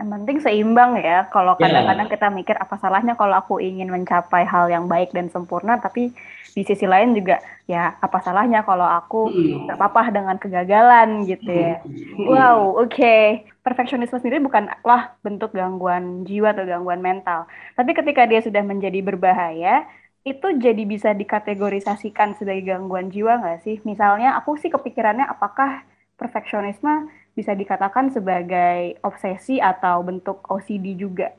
yang 0.00 0.08
penting 0.08 0.38
seimbang 0.40 0.96
ya. 0.98 1.28
Kalau 1.28 1.54
ya. 1.60 1.68
kadang-kadang 1.68 2.08
kita 2.08 2.26
mikir 2.32 2.56
apa 2.56 2.74
salahnya 2.80 3.14
kalau 3.14 3.36
aku 3.36 3.60
ingin 3.60 3.92
mencapai 3.92 4.48
hal 4.48 4.72
yang 4.72 4.88
baik 4.88 5.12
dan 5.12 5.28
sempurna, 5.28 5.76
tapi 5.78 6.10
di 6.52 6.62
sisi 6.68 6.84
lain 6.84 7.16
juga 7.16 7.40
ya 7.64 7.96
apa 7.96 8.20
salahnya 8.20 8.60
kalau 8.60 8.84
aku 8.84 9.32
hmm. 9.32 9.72
terpapah 9.72 10.12
dengan 10.12 10.36
kegagalan 10.36 11.24
gitu 11.24 11.48
ya. 11.48 11.80
Hmm. 11.84 12.28
Wow, 12.28 12.58
oke. 12.80 12.92
Okay. 12.92 13.46
Perfeksionisme 13.62 14.18
sendiri 14.18 14.42
bukanlah 14.42 15.14
bentuk 15.22 15.54
gangguan 15.54 16.26
jiwa 16.26 16.50
atau 16.50 16.66
gangguan 16.66 16.98
mental. 16.98 17.46
Tapi 17.78 17.94
ketika 17.94 18.26
dia 18.26 18.42
sudah 18.42 18.58
menjadi 18.66 18.98
berbahaya, 19.06 19.86
itu 20.26 20.58
jadi 20.58 20.82
bisa 20.82 21.14
dikategorisasikan 21.14 22.34
sebagai 22.34 22.74
gangguan 22.74 23.14
jiwa 23.14 23.38
nggak 23.38 23.62
sih? 23.62 23.78
Misalnya 23.86 24.34
aku 24.34 24.58
sih 24.58 24.66
kepikirannya 24.66 25.30
apakah 25.30 25.86
perfeksionisme 26.18 27.10
bisa 27.32 27.56
dikatakan 27.56 28.12
sebagai 28.12 29.00
obsesi 29.00 29.56
atau 29.56 30.04
bentuk 30.04 30.44
OCD 30.48 30.96
juga. 30.96 31.32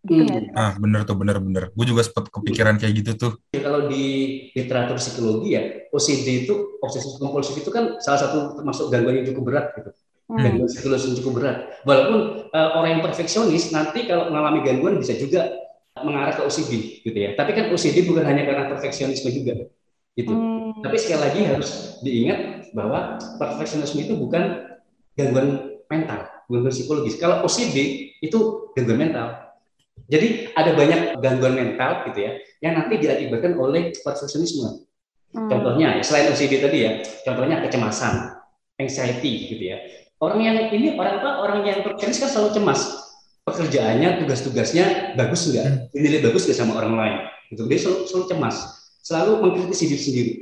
Gitu 0.00 0.24
hmm. 0.24 0.56
Ah, 0.56 0.72
bener 0.80 1.04
tuh, 1.04 1.12
bener-bener. 1.12 1.76
Gue 1.76 1.84
juga 1.84 2.00
sempat 2.00 2.32
kepikiran 2.32 2.80
kayak 2.80 3.04
gitu 3.04 3.10
tuh. 3.20 3.32
Ya, 3.52 3.60
kalau 3.60 3.84
di 3.84 4.04
literatur 4.56 4.96
psikologi 4.96 5.52
ya, 5.52 5.62
OCD 5.92 6.48
itu, 6.48 6.80
obsesi 6.80 7.20
kompulsif 7.20 7.60
itu 7.60 7.68
kan 7.68 8.00
salah 8.00 8.20
satu 8.24 8.56
termasuk 8.56 8.88
gangguan 8.88 9.20
yang 9.20 9.28
cukup 9.28 9.52
berat 9.52 9.66
gitu. 9.76 9.90
Hmm. 10.32 10.40
Gangguan 10.40 10.68
psikologis 10.72 11.04
yang 11.04 11.16
cukup 11.20 11.32
berat. 11.42 11.56
Walaupun 11.84 12.18
uh, 12.48 12.70
orang 12.80 12.90
yang 12.96 13.02
perfeksionis 13.04 13.76
nanti 13.76 14.08
kalau 14.08 14.32
mengalami 14.32 14.64
gangguan 14.64 14.96
bisa 14.96 15.12
juga 15.20 15.52
mengarah 16.00 16.32
ke 16.32 16.42
OCD 16.48 17.04
gitu 17.04 17.18
ya. 17.18 17.36
Tapi 17.36 17.52
kan 17.52 17.68
OCD 17.68 18.08
bukan 18.08 18.24
hanya 18.24 18.48
karena 18.48 18.72
perfeksionisme 18.72 19.28
juga 19.36 19.68
gitu. 20.16 20.32
Hmm. 20.32 20.80
Tapi 20.80 20.96
sekali 20.96 21.20
lagi 21.28 21.40
harus 21.44 22.00
diingat 22.00 22.72
bahwa 22.72 23.20
perfeksionisme 23.36 24.00
itu 24.00 24.14
bukan 24.16 24.69
gangguan 25.18 25.78
mental, 25.90 26.20
gangguan 26.46 26.72
psikologis. 26.74 27.18
Kalau 27.18 27.42
OCD 27.46 28.10
itu 28.22 28.70
gangguan 28.74 29.10
mental. 29.10 29.50
Jadi 30.10 30.50
ada 30.58 30.74
banyak 30.74 31.22
gangguan 31.22 31.54
mental 31.54 32.02
gitu 32.10 32.18
ya, 32.18 32.32
yang 32.62 32.74
nanti 32.74 32.98
diakibatkan 32.98 33.54
oleh 33.54 33.94
perfeksionisme. 34.02 34.86
Hmm. 35.30 35.46
Contohnya 35.46 35.98
ya, 35.98 36.02
selain 36.02 36.34
OCD 36.34 36.58
tadi 36.58 36.78
ya, 36.82 36.92
contohnya 37.22 37.62
kecemasan, 37.62 38.34
anxiety 38.82 39.54
gitu 39.54 39.64
ya. 39.70 39.78
Orang 40.18 40.42
yang 40.42 40.58
ini 40.74 40.98
orang 40.98 41.22
apa? 41.22 41.30
Orang 41.46 41.62
yang 41.62 41.86
perfeksionis 41.86 42.18
kan 42.18 42.28
selalu 42.28 42.50
cemas. 42.58 42.80
Pekerjaannya, 43.46 44.20
tugas-tugasnya 44.20 45.14
bagus 45.14 45.46
enggak? 45.48 45.66
Hmm. 45.66 45.78
Dinilai 45.94 46.20
bagus 46.26 46.42
enggak 46.50 46.58
sama 46.58 46.72
orang 46.82 46.94
lain? 46.98 47.16
Gitu. 47.54 47.62
Dia 47.70 47.78
selalu, 47.78 47.98
selalu 48.10 48.24
cemas, 48.34 48.56
selalu 49.06 49.32
mengkritisi 49.46 49.84
diri 49.90 50.02
sendiri. 50.02 50.32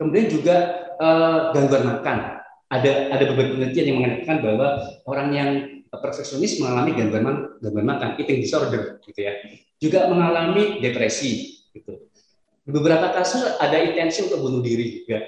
Kemudian 0.00 0.26
juga 0.32 0.56
uh, 0.96 1.52
gangguan 1.52 1.84
makan, 1.84 2.39
ada 2.70 3.10
ada 3.10 3.24
beberapa 3.26 3.58
penelitian 3.58 3.86
yang 3.90 3.98
mengatakan 3.98 4.36
bahwa 4.46 4.66
orang 5.10 5.28
yang 5.34 5.50
perfeksionis 5.90 6.62
mengalami 6.62 6.94
gangguan 6.94 7.24
gangguan 7.58 7.86
makan 7.86 8.08
eating 8.22 8.38
disorder 8.38 9.02
gitu 9.02 9.20
ya. 9.26 9.34
Juga 9.82 10.06
mengalami 10.06 10.78
depresi 10.78 11.66
gitu. 11.74 11.98
Di 12.62 12.70
beberapa 12.70 13.10
kasus 13.10 13.58
ada 13.58 13.74
intensi 13.74 14.22
untuk 14.30 14.46
bunuh 14.46 14.62
diri 14.62 15.02
juga 15.02 15.18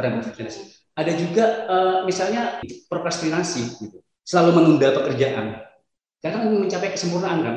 orang 0.00 0.24
perfeksionis. 0.24 0.80
Ada 0.96 1.12
juga 1.20 1.44
uh, 1.68 1.98
misalnya 2.08 2.64
prokrastinasi 2.88 3.62
gitu. 3.84 4.00
Selalu 4.24 4.50
menunda 4.56 4.88
pekerjaan. 4.96 5.60
Karena 6.20 6.48
ingin 6.48 6.68
mencapai 6.68 6.96
kesempurnaan 6.96 7.38
kan? 7.44 7.56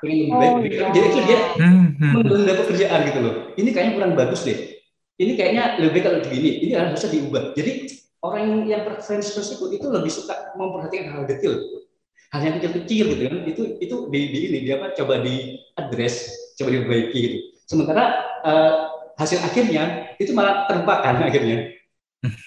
Ingin 0.00 0.32
lebih 0.32 0.36
baik 0.40 0.52
oh, 0.52 0.60
iya. 0.64 0.84
jadi 0.96 1.06
itu 1.12 1.20
dia 1.28 1.40
hmm, 1.60 1.86
hmm. 2.00 2.12
menunda 2.16 2.52
pekerjaan 2.56 3.00
gitu 3.08 3.18
loh. 3.20 3.34
Ini 3.56 3.68
kayaknya 3.72 3.92
kurang 4.00 4.12
bagus 4.16 4.40
deh. 4.44 4.58
Ini 5.20 5.32
kayaknya 5.36 5.76
lebih 5.76 6.00
baik 6.00 6.04
kalau 6.08 6.18
begini 6.24 6.50
ini 6.64 6.72
harusnya 6.72 7.08
diubah. 7.12 7.52
Jadi 7.52 7.72
orang 8.20 8.68
yang 8.68 8.84
preferensi 8.84 9.32
tersebut 9.32 9.80
itu 9.80 9.86
lebih 9.88 10.12
suka 10.12 10.52
memperhatikan 10.56 11.16
hal 11.16 11.24
detail 11.24 11.56
hal 12.30 12.40
yang 12.46 12.54
kecil-kecil 12.62 13.06
gitu 13.16 13.22
kan 13.26 13.36
itu 13.42 13.62
itu 13.82 13.96
di, 14.08 14.20
di 14.30 14.38
ini 14.46 14.58
dia 14.62 14.78
apa 14.78 14.94
coba 14.94 15.18
di 15.18 15.58
address 15.74 16.30
coba 16.60 16.68
diperbaiki 16.76 17.18
gitu. 17.18 17.38
Sementara 17.66 18.04
uh, 18.46 18.74
hasil 19.18 19.42
akhirnya 19.42 20.14
itu 20.22 20.30
malah 20.36 20.68
terlupakan 20.70 21.14
akhirnya. 21.28 21.74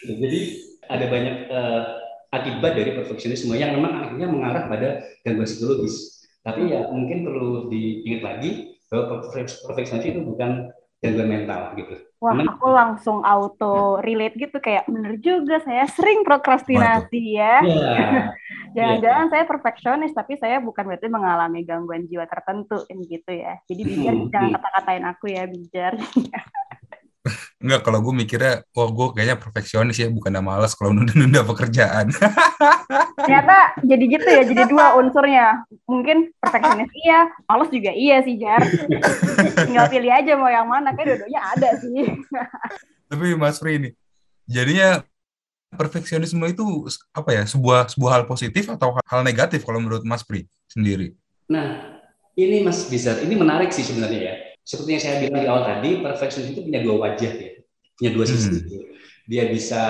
Jadi 0.05 0.41
ada 0.87 1.05
banyak 1.09 1.35
uh, 1.49 1.83
akibat 2.31 2.77
dari 2.77 2.93
perfeksionisme 2.95 3.51
yang 3.57 3.75
memang 3.75 4.07
akhirnya 4.07 4.27
mengarah 4.29 4.63
pada 4.69 5.03
gangguan 5.25 5.49
psikologis. 5.49 6.23
Tapi 6.43 6.71
ya 6.71 6.87
mungkin 6.91 7.23
perlu 7.23 7.71
diingat 7.71 8.21
lagi 8.23 8.51
bahwa 8.91 9.23
perfeksionis 9.23 10.05
itu 10.05 10.21
bukan 10.23 10.69
gangguan 11.03 11.27
mental 11.27 11.75
gitu. 11.75 11.95
Wah, 12.23 12.39
aku 12.39 12.71
langsung 12.71 13.19
auto 13.27 13.99
relate 13.99 14.39
gitu 14.39 14.63
kayak 14.63 14.87
bener 14.87 15.19
juga 15.19 15.59
saya 15.59 15.83
sering 15.91 16.23
prokrastinasi 16.23 17.19
ya. 17.35 17.59
Iya. 17.59 18.07
Jangan-jangan 18.79 19.25
yeah. 19.27 19.31
saya 19.35 19.43
perfeksionis 19.43 20.15
tapi 20.15 20.39
saya 20.39 20.63
bukan 20.63 20.87
berarti 20.87 21.11
mengalami 21.11 21.67
gangguan 21.67 22.07
jiwa 22.07 22.23
tertentu 22.23 22.87
gitu 22.87 23.27
ya. 23.27 23.59
Jadi 23.67 23.81
biar 23.83 24.15
jangan 24.31 24.55
kata-katain 24.55 25.03
aku 25.03 25.25
ya 25.35 25.43
bijar. 25.51 25.99
Enggak, 27.63 27.87
kalau 27.87 28.03
gue 28.03 28.11
mikirnya, 28.11 28.67
wah 28.75 28.91
gue 28.91 29.07
kayaknya 29.15 29.39
perfeksionis 29.39 29.95
ya, 29.95 30.11
bukan 30.11 30.35
malas 30.43 30.75
kalau 30.75 30.91
nunda-nunda 30.91 31.47
pekerjaan. 31.55 32.11
Ternyata 33.15 33.79
jadi 33.79 34.03
gitu 34.03 34.27
ya, 34.27 34.43
jadi 34.43 34.63
dua 34.67 34.99
unsurnya. 34.99 35.63
Mungkin 35.87 36.35
perfeksionis 36.43 36.91
iya, 37.07 37.31
malas 37.47 37.71
juga 37.71 37.95
iya 37.95 38.19
sih, 38.19 38.35
Jar. 38.35 38.59
Tinggal 39.63 39.87
pilih 39.87 40.11
aja 40.11 40.35
mau 40.35 40.51
yang 40.51 40.67
mana, 40.67 40.91
kayak 40.91 41.15
dua-duanya 41.15 41.41
ada 41.55 41.69
sih. 41.79 42.03
Tapi 43.09 43.25
Mas 43.39 43.63
Pri 43.63 43.79
ini, 43.79 43.89
jadinya 44.43 44.99
perfeksionisme 45.71 46.43
itu 46.51 46.67
apa 47.15 47.31
ya, 47.31 47.43
sebuah 47.47 47.95
sebuah 47.95 48.11
hal 48.11 48.23
positif 48.27 48.67
atau 48.75 48.99
hal 49.07 49.23
negatif 49.23 49.63
kalau 49.63 49.79
menurut 49.79 50.03
Mas 50.03 50.27
Pri 50.27 50.51
sendiri? 50.67 51.15
Nah, 51.47 51.95
ini 52.35 52.59
Mas 52.59 52.91
Bizar, 52.91 53.23
ini 53.23 53.39
menarik 53.39 53.71
sih 53.71 53.87
sebenarnya 53.87 54.19
ya 54.19 54.35
seperti 54.63 54.89
yang 54.95 55.03
saya 55.03 55.15
bilang 55.19 55.43
di 55.43 55.47
awal 55.47 55.63
tadi, 55.67 55.89
perfeksionis 55.99 56.55
itu 56.55 56.63
punya 56.63 56.79
dua 56.79 56.95
wajah 57.03 57.33
ya, 57.35 57.51
punya 57.97 58.11
dua 58.13 58.25
sisi. 58.25 58.49
Hmm. 58.49 58.89
Dia 59.29 59.47
bisa 59.47 59.81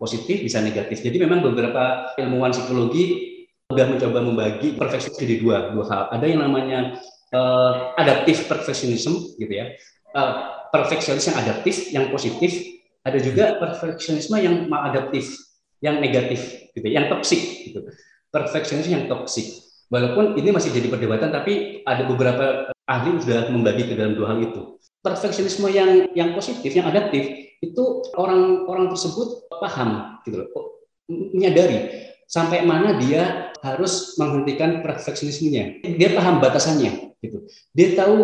positif, 0.00 0.40
bisa 0.40 0.64
negatif. 0.64 1.04
Jadi 1.04 1.20
memang 1.20 1.44
beberapa 1.44 2.16
ilmuwan 2.16 2.56
psikologi 2.56 3.36
udah 3.70 3.86
mencoba 3.86 4.18
membagi 4.24 4.74
perfeksionis 4.74 5.20
jadi 5.20 5.36
dua 5.38 5.56
dua 5.76 5.84
hal. 5.92 6.02
Ada 6.10 6.24
yang 6.26 6.40
namanya 6.42 6.98
uh, 7.36 7.94
adaptive 8.00 8.48
perfectionism 8.48 9.36
gitu 9.38 9.52
ya. 9.52 9.76
Uh, 10.16 10.66
perfeksionis 10.74 11.28
yang 11.30 11.38
adaptif, 11.38 11.76
yang 11.94 12.08
positif. 12.10 12.50
Ada 13.00 13.16
juga 13.16 13.56
perfeksionisme 13.56 14.36
yang 14.36 14.68
maladaptif, 14.68 15.32
yang 15.80 16.04
negatif 16.04 16.68
gitu, 16.76 16.84
yang 16.84 17.08
toksik 17.08 17.40
gitu. 17.70 17.80
Perfeksionis 18.28 18.88
yang 18.88 19.08
toksik. 19.08 19.46
Walaupun 19.90 20.38
ini 20.38 20.54
masih 20.54 20.70
jadi 20.70 20.86
perdebatan, 20.86 21.32
tapi 21.34 21.82
ada 21.82 22.06
beberapa 22.06 22.70
ahli 22.90 23.22
sudah 23.22 23.54
membagi 23.54 23.86
ke 23.86 23.94
dalam 23.94 24.18
dua 24.18 24.34
hal 24.34 24.42
itu. 24.42 24.76
Perfeksionisme 25.00 25.70
yang 25.70 26.10
yang 26.12 26.34
positif, 26.34 26.74
yang 26.74 26.90
adaptif, 26.90 27.54
itu 27.62 27.84
orang-orang 28.18 28.90
tersebut 28.90 29.46
paham 29.62 30.20
gitu 30.26 30.44
loh, 30.44 30.48
menyadari 31.08 32.10
sampai 32.26 32.66
mana 32.66 32.98
dia 32.98 33.54
harus 33.62 34.18
menghentikan 34.18 34.82
perfeksionismenya. 34.82 35.86
Dia 35.96 36.12
paham 36.12 36.42
batasannya 36.42 37.16
gitu. 37.22 37.46
Dia 37.72 37.96
tahu 37.96 38.16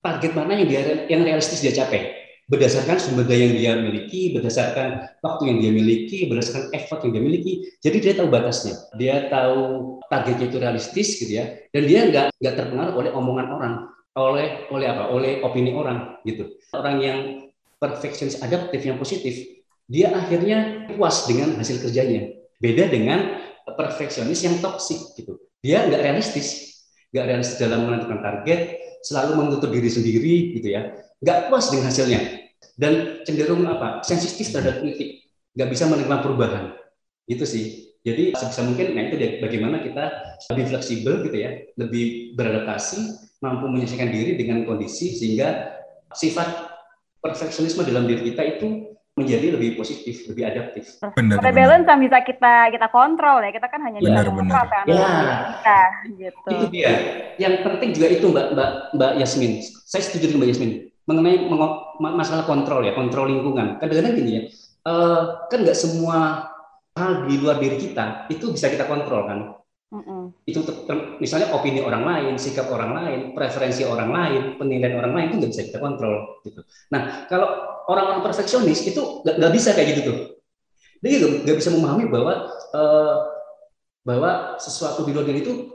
target 0.00 0.32
mana 0.34 0.58
yang 0.58 0.66
dia 0.66 0.80
yang 1.06 1.22
realistis 1.22 1.62
dia 1.62 1.74
capai 1.74 2.26
berdasarkan 2.46 2.96
sumber 3.02 3.26
daya 3.26 3.50
yang 3.50 3.58
dia 3.58 3.72
miliki, 3.74 4.30
berdasarkan 4.38 5.18
waktu 5.18 5.50
yang 5.50 5.58
dia 5.58 5.72
miliki, 5.74 6.30
berdasarkan 6.30 6.70
effort 6.78 7.02
yang 7.02 7.18
dia 7.18 7.22
miliki. 7.26 7.52
Jadi 7.82 7.96
dia 7.98 8.14
tahu 8.14 8.28
batasnya, 8.30 8.74
dia 8.94 9.26
tahu 9.26 9.58
targetnya 10.06 10.46
itu 10.46 10.58
realistis 10.62 11.18
gitu 11.18 11.42
ya, 11.42 11.58
dan 11.74 11.82
dia 11.90 12.00
nggak 12.06 12.26
nggak 12.38 12.54
terpengaruh 12.54 12.94
oleh 12.94 13.10
omongan 13.10 13.46
orang, 13.50 13.74
oleh 14.16 14.64
oleh 14.72 14.86
apa, 14.88 15.12
oleh 15.12 15.44
opini 15.44 15.76
orang 15.76 16.18
gitu. 16.24 16.56
Orang 16.72 17.04
yang 17.04 17.18
perfeksionis 17.76 18.40
adaptif 18.40 18.80
yang 18.80 18.96
positif, 18.96 19.36
dia 19.86 20.10
akhirnya 20.16 20.88
puas 20.88 21.28
dengan 21.28 21.60
hasil 21.60 21.84
kerjanya. 21.84 22.32
Beda 22.56 22.88
dengan 22.88 23.44
perfeksionis 23.68 24.40
yang 24.40 24.56
toksik 24.64 25.14
gitu. 25.20 25.36
Dia 25.60 25.84
nggak 25.84 26.00
realistis, 26.00 26.80
nggak 27.12 27.24
realistis 27.28 27.60
dalam 27.60 27.84
menentukan 27.84 28.24
target, 28.24 28.80
selalu 29.04 29.44
menutup 29.44 29.68
diri 29.68 29.90
sendiri 29.92 30.56
gitu 30.56 30.68
ya. 30.72 30.96
Nggak 31.20 31.52
puas 31.52 31.68
dengan 31.68 31.92
hasilnya. 31.92 32.20
Dan 32.76 33.20
cenderung 33.28 33.68
apa? 33.68 34.00
Sensitif 34.00 34.48
terhadap 34.52 34.80
kritik. 34.80 35.28
Nggak 35.52 35.68
bisa 35.72 35.84
menerima 35.88 36.16
perubahan. 36.24 36.64
Itu 37.28 37.44
sih. 37.44 37.92
Jadi 38.06 38.38
sebisa 38.38 38.62
mungkin 38.62 38.94
nah 38.94 39.02
itu 39.10 39.18
bagaimana 39.42 39.82
kita 39.82 40.04
lebih 40.54 40.66
fleksibel 40.70 41.26
gitu 41.26 41.36
ya. 41.36 41.50
Lebih 41.74 42.38
beradaptasi 42.38 43.26
mampu 43.44 43.68
menyesuaikan 43.68 44.08
diri 44.12 44.38
dengan 44.40 44.64
kondisi 44.64 45.12
sehingga 45.12 45.76
sifat 46.12 46.72
perfeksionisme 47.20 47.84
dalam 47.84 48.08
diri 48.08 48.32
kita 48.32 48.42
itu 48.56 48.96
menjadi 49.16 49.56
lebih 49.56 49.80
positif, 49.80 50.28
lebih 50.28 50.44
adaptif. 50.44 51.00
Benar, 51.16 51.40
Ada 51.40 51.50
balance 51.56 51.88
yang 51.88 52.00
bisa 52.04 52.18
kita 52.20 52.68
kita 52.68 52.86
kontrol 52.92 53.40
ya. 53.40 53.48
Kita 53.48 53.66
kan 53.72 53.80
hanya 53.80 53.98
benar, 54.04 54.28
bisa 54.28 54.36
benar. 54.36 54.60
apa 54.68 54.74
yang 54.76 54.86
ya. 54.92 55.08
kita 55.48 55.80
gitu. 56.20 56.48
Itu 56.52 56.66
dia. 56.68 56.92
Yang 57.40 57.54
penting 57.64 57.90
juga 57.96 58.06
itu 58.12 58.26
Mbak 58.28 58.46
Mbak 58.52 58.70
Mbak 59.00 59.12
Yasmin. 59.24 59.52
Saya 59.88 60.02
setuju 60.04 60.24
dengan 60.28 60.44
Mbak 60.44 60.50
Yasmin 60.52 60.72
mengenai 61.06 61.36
masalah 61.96 62.44
kontrol 62.44 62.84
ya, 62.84 62.92
kontrol 62.92 63.30
lingkungan. 63.32 63.80
Kadang-kadang 63.80 64.14
gini 64.20 64.30
ya, 64.36 64.42
uh, 64.84 65.48
kan 65.48 65.64
nggak 65.64 65.78
semua 65.78 66.50
hal 66.92 67.24
di 67.24 67.34
luar 67.40 67.56
diri 67.56 67.78
kita 67.80 68.28
itu 68.28 68.52
bisa 68.52 68.68
kita 68.68 68.84
kontrol 68.84 69.24
kan. 69.24 69.38
Mm-mm. 69.86 70.34
Itu 70.42 70.66
misalnya 71.22 71.54
opini 71.54 71.78
orang 71.78 72.02
lain, 72.02 72.34
sikap 72.42 72.66
orang 72.74 72.90
lain, 72.90 73.20
preferensi 73.38 73.86
orang 73.86 74.10
lain, 74.10 74.42
penilaian 74.58 74.98
orang 74.98 75.12
lain 75.14 75.26
itu 75.30 75.36
nggak 75.38 75.52
bisa 75.54 75.62
kita 75.70 75.78
kontrol. 75.78 76.42
Gitu. 76.42 76.60
Nah 76.90 77.30
kalau 77.30 77.48
orang-orang 77.86 78.26
perfeksionis 78.26 78.82
itu 78.82 79.22
nggak 79.22 79.52
bisa 79.54 79.78
kayak 79.78 79.94
gitu 79.94 80.00
tuh. 80.10 80.18
Dia 80.98 81.22
nggak 81.22 81.58
bisa 81.62 81.70
memahami 81.70 82.10
bahwa 82.10 82.50
uh, 82.74 83.14
bahwa 84.02 84.58
sesuatu 84.58 85.06
di 85.06 85.10
luar 85.14 85.26
diri 85.26 85.42
itu 85.42 85.70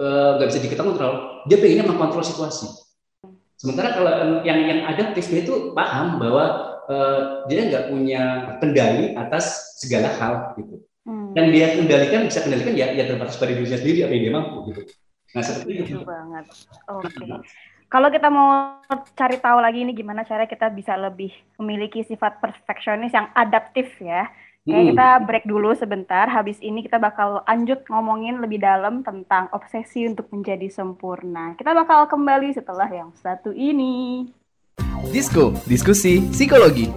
eh, 0.00 0.30
nggak 0.36 0.46
uh, 0.46 0.50
bisa 0.52 0.60
kita 0.60 0.84
kontrol. 0.84 1.44
Dia 1.48 1.56
pengennya 1.60 1.88
mengkontrol 1.88 2.24
situasi 2.24 2.82
Sementara 3.62 3.94
kalau 3.94 4.42
yang 4.42 4.58
yang 4.66 4.80
adaptif 4.90 5.30
dia 5.30 5.46
itu 5.46 5.70
paham 5.70 6.18
bahwa 6.18 6.44
uh, 6.90 7.46
dia 7.46 7.70
nggak 7.70 7.94
punya 7.94 8.22
kendali 8.58 9.14
atas 9.14 9.78
segala 9.78 10.10
hal 10.18 10.58
gitu. 10.58 10.82
Hmm. 11.02 11.34
Yang 11.34 11.46
dia 11.50 11.66
kendalikan 11.74 12.20
bisa 12.30 12.40
kendalikan 12.46 12.74
ya 12.78 12.86
ya 12.94 13.04
terbatas 13.10 13.34
pada 13.34 13.50
dirinya 13.50 13.78
sendiri 13.78 14.06
apa 14.06 14.12
yang 14.14 14.22
dia 14.22 14.34
mampu 14.34 14.56
gitu. 14.70 14.80
Nah 15.34 15.42
seperti 15.42 15.72
itu. 15.82 15.98
banget. 16.06 16.46
Oke. 16.86 17.10
Okay. 17.10 17.30
Kalau 17.92 18.08
kita 18.08 18.32
mau 18.32 18.80
cari 19.12 19.36
tahu 19.36 19.58
lagi 19.60 19.84
ini 19.84 19.92
gimana 19.92 20.24
cara 20.24 20.48
kita 20.48 20.72
bisa 20.72 20.96
lebih 20.96 21.28
memiliki 21.60 22.00
sifat 22.00 22.40
perfeksionis 22.40 23.12
yang 23.12 23.28
adaptif 23.36 23.92
ya. 24.00 24.32
Oke, 24.62 24.78
hmm. 24.78 24.88
kita 24.94 25.08
break 25.26 25.44
dulu 25.44 25.74
sebentar. 25.74 26.30
Habis 26.30 26.62
ini 26.62 26.86
kita 26.86 26.96
bakal 27.02 27.42
lanjut 27.44 27.82
ngomongin 27.90 28.38
lebih 28.38 28.62
dalam 28.62 29.02
tentang 29.02 29.50
obsesi 29.50 30.06
untuk 30.06 30.30
menjadi 30.30 30.70
sempurna. 30.70 31.58
Kita 31.58 31.74
bakal 31.74 32.06
kembali 32.06 32.54
setelah 32.54 32.86
yang 32.86 33.10
satu 33.18 33.50
ini. 33.50 34.30
Disko, 35.10 35.50
diskusi 35.66 36.22
psikologi. 36.30 36.88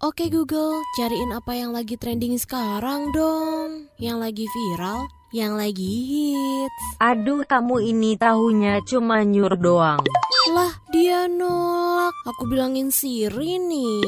Oke 0.00 0.32
Google, 0.32 0.80
cariin 0.96 1.28
apa 1.28 1.52
yang 1.52 1.76
lagi 1.76 1.92
trending 2.00 2.40
sekarang 2.40 3.12
dong. 3.12 3.92
Yang 4.00 4.16
lagi 4.16 4.44
viral, 4.48 5.04
yang 5.28 5.60
lagi 5.60 5.92
hits. 6.08 6.84
Aduh, 7.04 7.44
kamu 7.44 7.84
ini 7.84 8.16
tahunya 8.16 8.80
cuma 8.88 9.20
nyur 9.28 9.60
doang. 9.60 10.00
Lah, 10.50 10.74
dia 10.90 11.30
nolak. 11.30 12.10
Aku 12.26 12.50
bilangin 12.50 12.90
Siri 12.90 13.62
nih. 13.62 14.02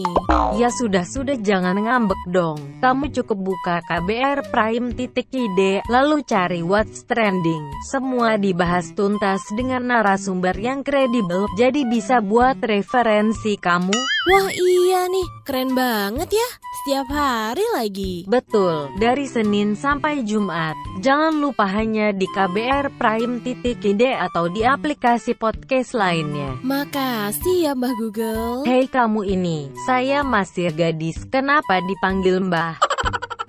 Ya 0.59 0.74
sudah-sudah 0.74 1.38
jangan 1.38 1.78
ngambek 1.78 2.18
dong. 2.35 2.59
Kamu 2.83 3.14
cukup 3.14 3.38
buka 3.38 3.78
KBR 3.87 4.50
Prime 4.50 4.90
titik 4.98 5.31
ide, 5.31 5.87
lalu 5.87 6.26
cari 6.26 6.66
what's 6.66 7.07
trending. 7.07 7.62
Semua 7.87 8.35
dibahas 8.42 8.90
tuntas 8.98 9.46
dengan 9.55 9.87
narasumber 9.87 10.59
yang 10.59 10.83
kredibel, 10.83 11.46
jadi 11.55 11.87
bisa 11.87 12.18
buat 12.18 12.59
referensi 12.59 13.55
kamu. 13.55 13.94
Wah 14.22 14.48
iya 14.50 15.07
nih, 15.11 15.28
keren 15.46 15.74
banget 15.78 16.31
ya. 16.35 16.48
Setiap 16.83 17.14
hari 17.14 17.66
lagi. 17.78 18.14
Betul, 18.26 18.90
dari 18.98 19.31
Senin 19.31 19.78
sampai 19.78 20.26
Jumat. 20.26 20.74
Jangan 20.98 21.38
lupa 21.38 21.66
hanya 21.70 22.11
di 22.11 22.26
KBR 22.26 22.98
Prime 22.98 23.38
titik 23.42 23.83
ide 23.87 24.18
atau 24.18 24.50
di 24.50 24.66
aplikasi 24.66 25.38
podcast 25.38 25.94
lain 25.94 26.31
lainnya. 26.32 26.50
Makasih 26.64 27.56
ya 27.68 27.72
Mbah 27.76 27.94
Google. 28.00 28.64
Hei 28.64 28.88
kamu 28.88 29.20
ini, 29.28 29.68
saya 29.84 30.24
masih 30.24 30.72
gadis, 30.72 31.28
kenapa 31.28 31.84
dipanggil 31.84 32.40
Mbah? 32.40 32.80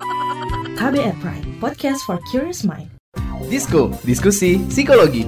KBR 0.78 1.16
Prime, 1.24 1.46
podcast 1.58 2.04
for 2.04 2.20
curious 2.28 2.62
mind. 2.62 2.92
Disko, 3.48 3.92
diskusi 4.04 4.60
psikologi. 4.68 5.24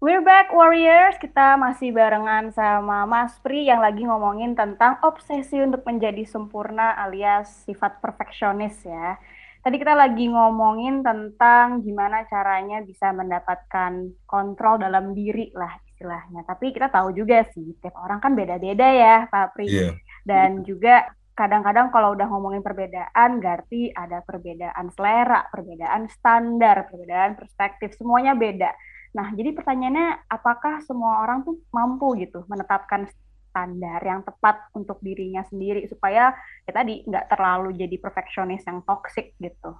We're 0.00 0.24
back 0.24 0.48
Warriors, 0.56 1.20
kita 1.20 1.60
masih 1.60 1.92
barengan 1.92 2.56
sama 2.56 3.04
Mas 3.04 3.36
Pri 3.44 3.68
yang 3.68 3.84
lagi 3.84 4.00
ngomongin 4.00 4.56
tentang 4.56 4.96
obsesi 5.04 5.60
untuk 5.60 5.84
menjadi 5.84 6.24
sempurna 6.24 6.96
alias 6.96 7.68
sifat 7.68 8.00
perfeksionis 8.00 8.80
ya. 8.80 9.20
Tadi 9.60 9.76
kita 9.76 9.92
lagi 9.92 10.24
ngomongin 10.24 11.04
tentang 11.04 11.84
gimana 11.84 12.24
caranya 12.32 12.80
bisa 12.80 13.12
mendapatkan 13.12 14.08
kontrol 14.24 14.80
dalam 14.80 15.12
diri 15.12 15.52
lah 15.52 15.76
istilahnya. 15.84 16.48
Tapi 16.48 16.72
kita 16.72 16.88
tahu 16.88 17.12
juga 17.12 17.44
sih, 17.52 17.76
tiap 17.76 18.00
orang 18.00 18.24
kan 18.24 18.32
beda-beda 18.32 18.88
ya, 18.88 19.28
Pak 19.28 19.52
Pri. 19.52 19.68
Yeah. 19.68 19.92
Dan 20.24 20.64
juga 20.64 21.12
kadang-kadang 21.36 21.92
kalau 21.92 22.16
udah 22.16 22.24
ngomongin 22.32 22.64
perbedaan, 22.64 23.40
berarti 23.40 23.92
ada 23.92 24.24
perbedaan 24.24 24.88
selera, 24.96 25.44
perbedaan 25.52 26.08
standar, 26.08 26.88
perbedaan 26.88 27.36
perspektif, 27.36 27.92
semuanya 28.00 28.32
beda. 28.32 28.72
Nah, 29.12 29.28
jadi 29.36 29.52
pertanyaannya, 29.52 30.28
apakah 30.28 30.80
semua 30.84 31.20
orang 31.20 31.44
tuh 31.44 31.60
mampu 31.68 32.16
gitu 32.16 32.48
menetapkan 32.48 33.08
standar 33.50 33.98
yang 34.00 34.22
tepat 34.22 34.70
untuk 34.72 35.02
dirinya 35.02 35.42
sendiri 35.50 35.84
supaya 35.90 36.32
ya 36.64 36.72
tadi 36.72 37.02
nggak 37.04 37.26
terlalu 37.26 37.74
jadi 37.74 37.96
perfeksionis 37.98 38.62
yang 38.64 38.80
toxic 38.86 39.34
gitu. 39.42 39.74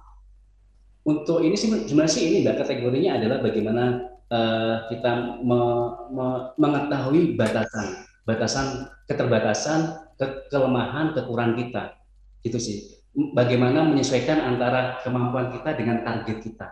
Untuk 1.01 1.41
ini 1.41 1.57
sih 1.57 1.71
sebenarnya 1.71 2.13
sih 2.13 2.23
ini 2.29 2.37
nggak 2.45 2.61
kategorinya 2.61 3.17
adalah 3.17 3.41
bagaimana 3.41 3.83
uh, 4.29 4.75
kita 4.91 5.41
me, 5.41 5.59
me, 6.13 6.27
mengetahui 6.61 7.33
batasan, 7.33 8.05
batasan 8.27 8.85
keterbatasan, 9.09 9.79
ke, 10.15 10.47
kelemahan, 10.53 11.17
kekurangan 11.17 11.57
kita, 11.57 11.83
gitu 12.45 12.61
sih. 12.61 12.77
Bagaimana 13.11 13.83
menyesuaikan 13.83 14.39
antara 14.39 15.01
kemampuan 15.01 15.51
kita 15.51 15.73
dengan 15.73 16.05
target 16.05 16.37
kita, 16.39 16.67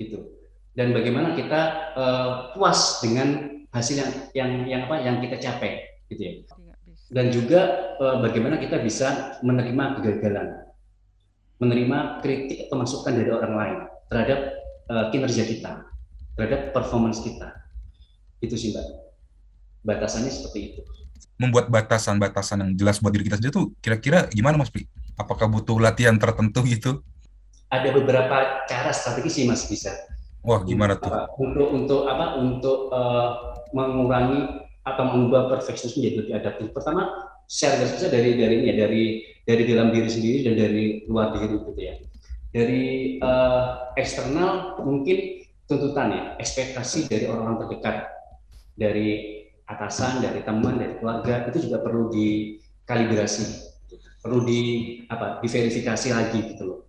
gitu. 0.00 0.40
Dan 0.72 0.96
bagaimana 0.96 1.36
kita 1.36 1.60
uh, 1.94 2.30
puas 2.56 3.04
dengan 3.04 3.60
hasil 3.70 4.02
yang 4.02 4.10
yang 4.34 4.50
yang 4.66 4.80
apa 4.90 4.96
yang 4.98 5.16
kita 5.22 5.38
capai 5.38 5.89
gitu 6.10 6.22
ya. 6.22 6.32
Dan 7.10 7.30
juga 7.34 7.60
uh, 7.98 8.18
bagaimana 8.22 8.58
kita 8.58 8.82
bisa 8.82 9.38
menerima 9.42 9.98
kegagalan, 9.98 10.70
menerima 11.58 12.22
kritik 12.22 12.66
atau 12.66 12.76
masukan 12.78 13.14
dari 13.14 13.30
orang 13.30 13.54
lain 13.54 13.78
terhadap 14.10 14.40
uh, 14.90 15.06
kinerja 15.10 15.42
kita, 15.46 15.72
terhadap 16.38 16.70
performance 16.74 17.22
kita. 17.22 17.50
Itu 18.42 18.54
sih 18.54 18.74
mbak. 18.74 18.86
Batasannya 19.86 20.30
seperti 20.30 20.58
itu. 20.74 20.80
Membuat 21.40 21.72
batasan-batasan 21.72 22.62
yang 22.62 22.72
jelas 22.76 23.00
buat 23.00 23.10
diri 23.16 23.26
kita 23.26 23.40
sendiri 23.40 23.52
tuh 23.54 23.72
kira-kira 23.80 24.28
gimana 24.30 24.60
mas 24.60 24.70
Pi? 24.70 24.86
Apakah 25.16 25.48
butuh 25.48 25.80
latihan 25.80 26.14
tertentu 26.16 26.62
gitu? 26.64 27.00
Ada 27.70 27.90
beberapa 27.94 28.66
cara 28.68 28.90
strategi 28.92 29.30
sih 29.30 29.44
mas 29.48 29.66
bisa. 29.66 29.94
Wah 30.46 30.62
gimana 30.64 30.96
tuh? 30.96 31.12
Untuk 31.36 31.68
untuk 31.74 32.00
apa? 32.08 32.40
Untuk 32.40 32.88
uh, 32.92 33.28
mengurangi 33.76 34.69
atau 34.94 35.04
mengubah 35.10 35.50
perfeksionis 35.52 35.96
menjadi 35.98 36.16
lebih 36.22 36.34
adaptif. 36.38 36.66
Pertama, 36.74 37.02
share 37.50 37.78
besar 37.82 38.14
dari 38.14 38.38
dari 38.38 38.54
ini 38.62 38.66
ya 38.70 38.76
dari 38.86 39.04
dari 39.42 39.62
dalam 39.66 39.90
diri 39.90 40.06
sendiri 40.06 40.38
dan 40.46 40.54
dari 40.54 40.84
luar 41.10 41.34
diri 41.34 41.46
gitu 41.58 41.80
ya. 41.82 41.94
Dari 42.50 42.82
uh, 43.22 43.94
eksternal 43.94 44.82
mungkin 44.82 45.46
tuntutan 45.70 46.10
ya, 46.10 46.22
ekspektasi 46.42 47.06
dari 47.06 47.30
orang-orang 47.30 47.66
terdekat, 47.66 48.10
dari 48.74 49.08
atasan, 49.70 50.18
dari 50.18 50.42
teman, 50.42 50.82
dari 50.82 50.98
keluarga 50.98 51.46
itu 51.46 51.70
juga 51.70 51.78
perlu 51.78 52.10
dikalibrasi, 52.10 53.70
perlu 54.18 54.42
di 54.42 54.60
apa 55.06 55.38
diverifikasi 55.38 56.08
lagi 56.10 56.38
gitu 56.54 56.62
loh. 56.66 56.80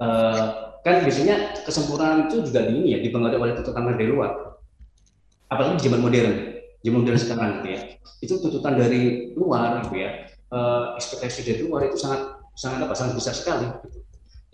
Uh, 0.00 0.72
kan 0.84 1.00
biasanya 1.04 1.64
kesempurnaan 1.64 2.28
itu 2.28 2.44
juga 2.44 2.68
di 2.68 2.76
ini 2.76 2.88
ya 2.96 2.98
dipengaruhi 3.00 3.40
oleh 3.40 3.54
tuntutan 3.60 3.92
dari 3.92 4.08
luar. 4.08 4.56
Apalagi 5.52 5.80
di 5.80 5.82
zaman 5.88 6.00
modern, 6.00 6.36
zaman 6.84 7.00
modern 7.00 7.16
sekarang 7.18 7.50
gitu 7.64 7.68
ya. 7.72 7.80
Itu 8.20 8.32
tuntutan 8.44 8.76
dari 8.76 9.32
luar 9.32 9.80
gitu 9.88 9.96
ya. 9.96 10.28
Uh, 10.52 10.94
ekspektasi 11.00 11.40
dari 11.48 11.60
luar 11.64 11.88
itu 11.88 11.96
sangat 11.96 12.44
sangat 12.54 12.84
apa 12.84 12.94
sangat 12.94 13.14
besar 13.16 13.34
sekali. 13.34 13.66
Gitu. 13.66 13.98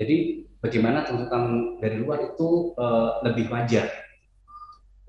Jadi 0.01 0.16
bagaimana 0.62 1.05
tuntutan 1.05 1.77
dari 1.83 1.99
luar 1.99 2.33
itu 2.33 2.73
uh, 2.79 3.21
lebih 3.27 3.51
wajar 3.51 3.90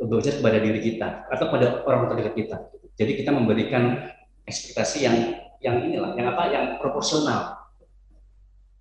lebih 0.02 0.18
wajar 0.18 0.34
kepada 0.42 0.58
diri 0.58 0.80
kita 0.82 1.30
atau 1.30 1.46
pada 1.54 1.86
orang 1.86 2.10
terdekat 2.10 2.34
kita. 2.34 2.58
Jadi 2.98 3.12
kita 3.22 3.30
memberikan 3.30 4.10
ekspektasi 4.50 5.06
yang 5.06 5.18
yang 5.62 5.78
inilah, 5.86 6.18
yang 6.18 6.34
apa, 6.34 6.44
yang 6.50 6.66
proporsional. 6.82 7.70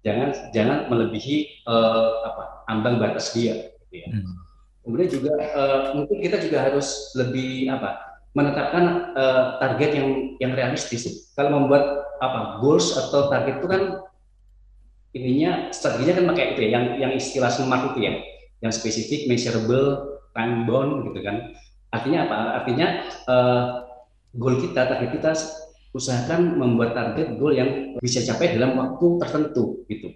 Jangan 0.01 0.33
jangan 0.57 0.89
melebihi 0.89 1.69
uh, 1.69 2.25
apa 2.25 2.65
ambang 2.73 2.97
batas 2.97 3.37
dia. 3.37 3.69
Gitu 3.87 4.01
ya. 4.01 4.09
hmm. 4.09 4.35
Kemudian 4.81 5.09
juga 5.13 5.33
uh, 5.37 5.81
mungkin 5.93 6.25
kita 6.25 6.41
juga 6.41 6.73
harus 6.73 7.13
lebih 7.13 7.69
apa 7.69 8.10
menetapkan 8.35 9.15
uh, 9.19 9.59
target 9.59 9.91
yang 9.99 10.09
yang 10.39 10.53
realistis. 10.55 11.33
Kalau 11.35 11.51
membuat 11.51 12.07
apa 12.23 12.63
goals 12.63 12.95
atau 12.95 13.27
target 13.27 13.59
itu 13.59 13.67
kan 13.67 13.83
ininya 15.11 15.75
strateginya 15.75 16.15
kan 16.23 16.25
pakai 16.31 16.45
itu 16.55 16.61
ya 16.63 16.71
yang 16.79 16.85
yang 17.01 17.13
istilah 17.19 17.51
smart 17.51 17.95
itu 17.95 18.07
ya. 18.07 18.13
Yang 18.61 18.73
spesifik 18.85 19.27
measurable 19.27 20.21
time 20.37 20.69
bound 20.69 21.11
gitu 21.11 21.21
kan. 21.27 21.57
Artinya 21.91 22.19
apa? 22.29 22.37
Artinya 22.63 22.87
uh, 23.27 23.63
goal 24.39 24.63
kita 24.63 24.87
target 24.87 25.11
kita 25.11 25.33
usahakan 25.91 26.55
membuat 26.55 26.95
target 26.95 27.35
goal 27.35 27.51
yang 27.51 27.99
bisa 27.99 28.23
capai 28.23 28.55
dalam 28.55 28.79
waktu 28.79 29.07
tertentu 29.27 29.83
gitu. 29.91 30.15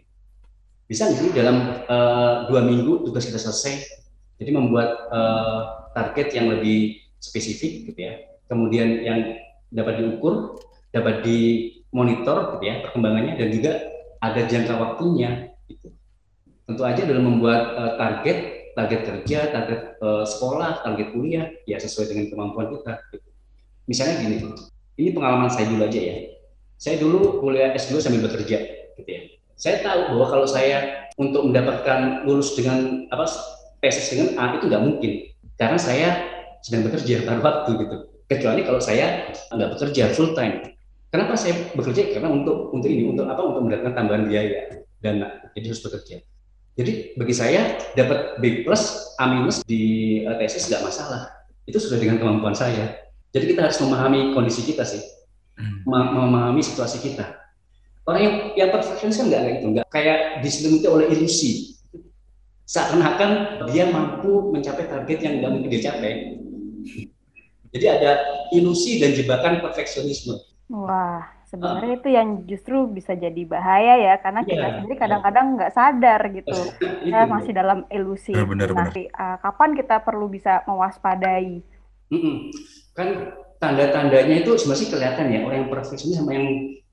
Bisa 0.87 1.11
nggak 1.11 1.19
sih 1.19 1.31
dalam 1.35 1.83
uh, 1.91 2.47
dua 2.47 2.63
minggu 2.63 3.03
tugas 3.03 3.27
kita 3.27 3.43
selesai? 3.43 3.83
Jadi 4.39 4.51
membuat 4.55 5.11
uh, 5.11 5.91
target 5.97 6.31
yang 6.37 6.47
lebih 6.51 7.04
spesifik 7.31 7.93
gitu 7.93 8.01
ya 8.05 8.15
kemudian 8.53 9.01
yang 9.01 9.21
dapat 9.73 10.05
diukur 10.05 10.61
dapat 10.95 11.27
dimonitor 11.27 12.59
gitu 12.59 12.65
ya 12.69 12.85
perkembangannya 12.87 13.35
dan 13.41 13.49
juga 13.51 13.73
ada 14.25 14.41
jangka 14.49 14.75
waktunya 14.81 15.53
gitu. 15.69 15.93
Tentu 16.65 16.83
aja 16.87 17.03
dalam 17.05 17.29
membuat 17.29 17.77
uh, 17.77 17.93
target, 18.01 18.73
target 18.73 19.01
kerja, 19.05 19.39
target 19.53 19.81
uh, 20.01 20.25
sekolah, 20.25 20.81
target 20.81 21.13
kuliah, 21.13 21.47
ya 21.69 21.77
sesuai 21.77 22.09
dengan 22.09 22.25
kemampuan 22.33 22.73
kita. 22.73 22.93
Gitu. 23.13 23.29
Misalnya 23.85 24.15
gini, 24.25 24.37
ini 24.97 25.11
pengalaman 25.13 25.53
saya 25.53 25.69
dulu 25.69 25.85
aja 25.85 26.01
ya. 26.01 26.17
Saya 26.81 26.97
dulu 26.97 27.45
kuliah 27.45 27.77
S2 27.77 28.01
sambil 28.01 28.25
bekerja, 28.25 28.59
gitu 28.97 29.09
ya. 29.09 29.23
Saya 29.55 29.85
tahu 29.85 30.17
bahwa 30.17 30.27
kalau 30.33 30.49
saya 30.49 31.09
untuk 31.21 31.47
mendapatkan 31.47 32.27
lulus 32.27 32.57
dengan 32.59 33.07
apa 33.13 33.29
tesis 33.79 34.11
dengan 34.11 34.35
A 34.41 34.57
itu 34.57 34.67
nggak 34.67 34.83
mungkin, 34.83 35.13
karena 35.61 35.79
saya 35.79 36.09
sedang 36.65 36.89
bekerja 36.89 37.29
pada 37.29 37.45
waktu 37.45 37.71
gitu. 37.77 37.97
Kecuali 38.25 38.65
kalau 38.65 38.81
saya 38.81 39.29
nggak 39.53 39.77
bekerja 39.77 40.17
full 40.17 40.33
time, 40.33 40.75
Kenapa 41.15 41.39
saya 41.39 41.71
bekerja? 41.79 42.11
Karena 42.11 42.27
untuk 42.27 42.75
untuk 42.75 42.91
ini, 42.91 43.07
untuk 43.07 43.31
apa? 43.31 43.39
Untuk 43.39 43.71
mendapatkan 43.71 43.95
tambahan 43.95 44.27
biaya 44.27 44.83
dana. 44.99 45.47
Jadi 45.55 45.71
harus 45.71 45.79
bekerja. 45.87 46.19
Jadi 46.75 47.15
bagi 47.15 47.31
saya 47.31 47.79
dapat 47.95 48.43
B 48.43 48.67
plus, 48.67 49.15
A 49.23 49.31
minus 49.31 49.63
di 49.63 50.19
uh, 50.27 50.35
tesis 50.43 50.67
nggak 50.67 50.83
masalah. 50.83 51.31
Itu 51.71 51.79
sudah 51.79 52.03
dengan 52.03 52.19
kemampuan 52.19 52.59
saya. 52.59 52.99
Jadi 53.31 53.55
kita 53.55 53.71
harus 53.71 53.79
memahami 53.79 54.35
kondisi 54.35 54.67
kita 54.67 54.83
sih, 54.83 54.99
hmm. 55.55 55.87
memahami 55.87 56.59
situasi 56.67 56.99
kita. 56.99 57.31
Orang 58.11 58.19
yang 58.19 58.35
yang 58.59 58.71
perfeksionis 58.75 59.15
kan 59.15 59.31
nggak 59.31 59.63
itu, 59.63 59.67
nggak 59.71 59.87
kayak 59.95 60.43
diselimuti 60.43 60.87
oleh 60.91 61.15
ilusi. 61.15 61.79
Seakan-akan 62.67 63.63
dia 63.71 63.87
mampu 63.87 64.51
mencapai 64.51 64.91
target 64.91 65.19
yang 65.23 65.39
nggak 65.39 65.51
mungkin 65.55 65.71
dicapai. 65.71 66.43
Jadi 67.75 67.87
ada 67.91 68.23
ilusi 68.55 69.03
dan 69.03 69.19
jebakan 69.19 69.59
perfeksionisme 69.59 70.55
Wah, 70.73 71.21
sebenarnya 71.45 71.93
uh, 71.93 71.99
itu 72.01 72.09
yang 72.09 72.29
justru 72.49 72.89
bisa 72.89 73.13
jadi 73.13 73.43
bahaya 73.45 74.01
ya, 74.01 74.15
karena 74.17 74.41
yeah, 74.43 74.49
kita 74.49 74.67
sendiri 74.81 74.95
iya. 74.97 75.03
kadang-kadang 75.05 75.47
nggak 75.61 75.71
yeah. 75.71 75.77
sadar 75.77 76.21
gitu, 76.33 76.61
kita 77.05 77.21
masih 77.29 77.53
dalam 77.53 77.79
ilusi. 77.93 78.33
Benar, 78.33 78.49
benar, 78.49 78.69
Nanti 78.73 79.03
uh, 79.13 79.37
kapan 79.45 79.77
kita 79.77 80.01
perlu 80.01 80.33
bisa 80.33 80.65
mewaspadai? 80.65 81.61
Mm 82.09 82.21
-mm. 82.21 82.37
Kan 82.97 83.09
tanda-tandanya 83.61 84.41
itu 84.41 84.57
sebenarnya 84.57 84.89
kelihatan 84.89 85.27
ya, 85.37 85.41
orang 85.45 85.59
yang 85.65 85.71
perfeksionis 85.71 86.17
sama 86.17 86.33
yang 86.33 86.47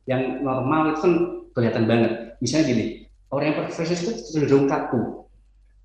yang 0.04 0.22
normal 0.44 0.92
itu 0.92 1.00
kan 1.00 1.14
kelihatan 1.56 1.84
banget. 1.88 2.12
Misalnya 2.44 2.66
gini, 2.76 2.86
orang 3.32 3.46
yang 3.56 3.58
perfeksionis 3.64 4.04
itu 4.04 4.12
cenderung 4.36 4.68
kaku, 4.68 5.21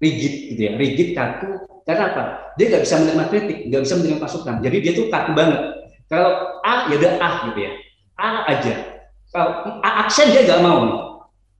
rigid 0.02 0.34
gitu 0.54 0.60
ya, 0.60 0.72
rigid 0.76 1.08
kaku. 1.16 1.60
Karena 1.86 2.10
apa? 2.12 2.22
Dia 2.58 2.66
nggak 2.72 2.82
bisa 2.82 2.94
menerima 2.98 3.24
kritik, 3.30 3.58
nggak 3.70 3.82
bisa 3.86 3.94
menerima 4.00 4.18
masukan. 4.20 4.54
Jadi 4.58 4.76
dia 4.82 4.92
tuh 4.96 5.06
kaku 5.06 5.32
banget 5.32 5.60
kalau 6.06 6.62
A 6.62 6.86
ya 6.90 6.94
udah 7.02 7.12
A 7.18 7.30
gitu 7.50 7.58
ya. 7.66 7.72
A 8.16 8.46
aja. 8.46 8.74
Kalau 9.34 9.50
A 9.82 9.90
aksen 10.06 10.30
dia 10.30 10.46
nggak 10.46 10.62
mau. 10.62 10.82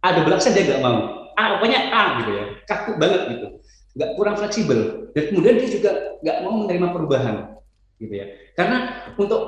A 0.02 0.08
double 0.14 0.34
aksen 0.38 0.54
dia 0.54 0.64
nggak 0.70 0.82
mau. 0.82 1.30
A 1.34 1.58
pokoknya 1.58 1.80
A 1.90 2.02
gitu 2.22 2.30
ya. 2.32 2.44
Kaku 2.64 2.94
banget 2.96 3.20
gitu. 3.34 3.46
Nggak 3.98 4.10
kurang 4.14 4.34
fleksibel. 4.38 5.10
Dan 5.12 5.22
kemudian 5.32 5.54
dia 5.58 5.68
juga 5.68 5.90
nggak 6.22 6.36
mau 6.46 6.54
menerima 6.64 6.88
perubahan 6.94 7.36
gitu 7.98 8.14
ya. 8.14 8.26
Karena 8.54 9.08
untuk 9.18 9.42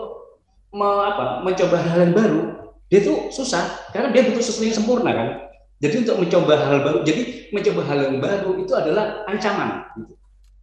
me, 0.74 0.85
apa, 0.85 1.46
mencoba 1.46 1.77
hal 1.81 1.98
yang 2.11 2.14
baru 2.16 2.40
dia 2.88 3.05
tuh 3.05 3.29
susah 3.29 3.92
karena 3.92 4.09
dia 4.12 4.24
butuh 4.24 4.40
sesuatu 4.40 4.66
yang 4.66 4.77
sempurna 4.77 5.11
kan. 5.14 5.29
Jadi 5.78 5.94
untuk 6.02 6.16
mencoba 6.18 6.54
hal 6.58 6.78
baru, 6.82 6.98
jadi 7.06 7.22
mencoba 7.54 7.80
hal 7.86 7.98
yang 8.10 8.18
baru 8.18 8.50
itu 8.58 8.72
adalah 8.74 9.22
ancaman. 9.30 9.86
Gitu. 9.94 10.14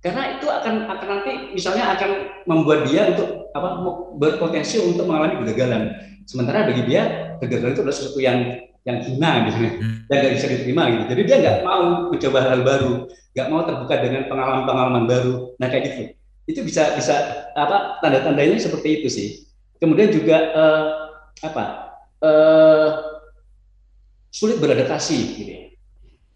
Karena 0.04 0.38
itu 0.38 0.48
akan 0.52 0.74
akan 0.92 1.08
nanti 1.08 1.32
misalnya 1.56 1.96
akan 1.96 2.10
membuat 2.46 2.86
dia 2.86 3.16
untuk 3.16 3.50
apa 3.56 3.68
berpotensi 4.20 4.78
untuk 4.84 5.08
mengalami 5.08 5.42
kegagalan. 5.42 5.96
Sementara 6.28 6.68
bagi 6.68 6.84
dia 6.86 7.34
kegagalan 7.40 7.74
itu 7.74 7.82
adalah 7.82 7.98
sesuatu 7.98 8.20
yang 8.20 8.60
yang 8.86 9.02
hina 9.02 9.50
gitu 9.50 9.58
hmm. 9.66 10.06
dan 10.06 10.16
nggak 10.22 10.34
bisa 10.38 10.48
diterima 10.52 10.84
gitu. 10.94 11.04
Jadi 11.16 11.22
dia 11.26 11.38
nggak 11.42 11.58
mau 11.66 12.14
mencoba 12.14 12.40
hal 12.44 12.62
baru 12.62 12.94
nggak 13.36 13.48
mau 13.52 13.62
terbuka 13.68 13.96
dengan 14.00 14.22
pengalaman-pengalaman 14.32 15.04
baru. 15.10 15.34
Nah 15.60 15.68
kayak 15.68 15.84
gitu. 15.92 16.04
Itu 16.46 16.60
bisa 16.64 16.94
bisa 16.96 17.16
apa 17.58 18.00
tanda-tandanya 18.00 18.56
seperti 18.62 19.02
itu 19.02 19.08
sih. 19.12 19.28
Kemudian 19.82 20.14
juga 20.14 20.38
uh, 20.56 20.84
apa 21.44 21.64
uh, 22.24 23.15
sulit 24.36 24.60
beradaptasi 24.60 25.18
gitu 25.40 25.52
ya. 25.52 25.62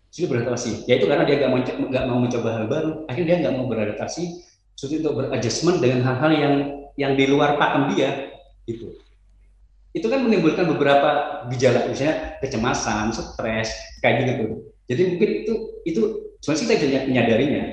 Sulit 0.07 0.27
beradaptasi. 0.31 0.87
Yaitu 0.87 1.05
karena 1.11 1.27
dia 1.27 1.35
nggak 1.43 1.51
mau 1.51 1.59
nggak 1.59 2.05
mau 2.07 2.17
mencoba 2.23 2.49
hal 2.55 2.65
baru. 2.71 2.91
Akhirnya 3.11 3.27
dia 3.35 3.37
nggak 3.43 3.55
mau 3.59 3.67
beradaptasi 3.67 4.23
sulit 4.79 5.03
untuk 5.03 5.19
beradjustment 5.19 5.83
dengan 5.83 6.07
hal-hal 6.07 6.31
yang 6.31 6.55
yang 6.95 7.11
di 7.19 7.27
luar 7.27 7.59
pakem 7.59 7.95
dia 7.95 8.31
itu 8.63 8.95
itu 9.91 10.07
kan 10.07 10.23
menimbulkan 10.23 10.71
beberapa 10.71 11.43
gejala 11.51 11.91
misalnya 11.91 12.39
kecemasan 12.39 13.11
stres 13.11 13.75
kayak 13.99 14.23
gitu 14.23 14.71
jadi 14.87 15.01
mungkin 15.15 15.29
itu 15.43 15.53
itu 15.83 16.01
sebenarnya 16.39 16.63
kita 16.63 16.73
jadi 16.79 16.95
menyadarinya 17.11 17.63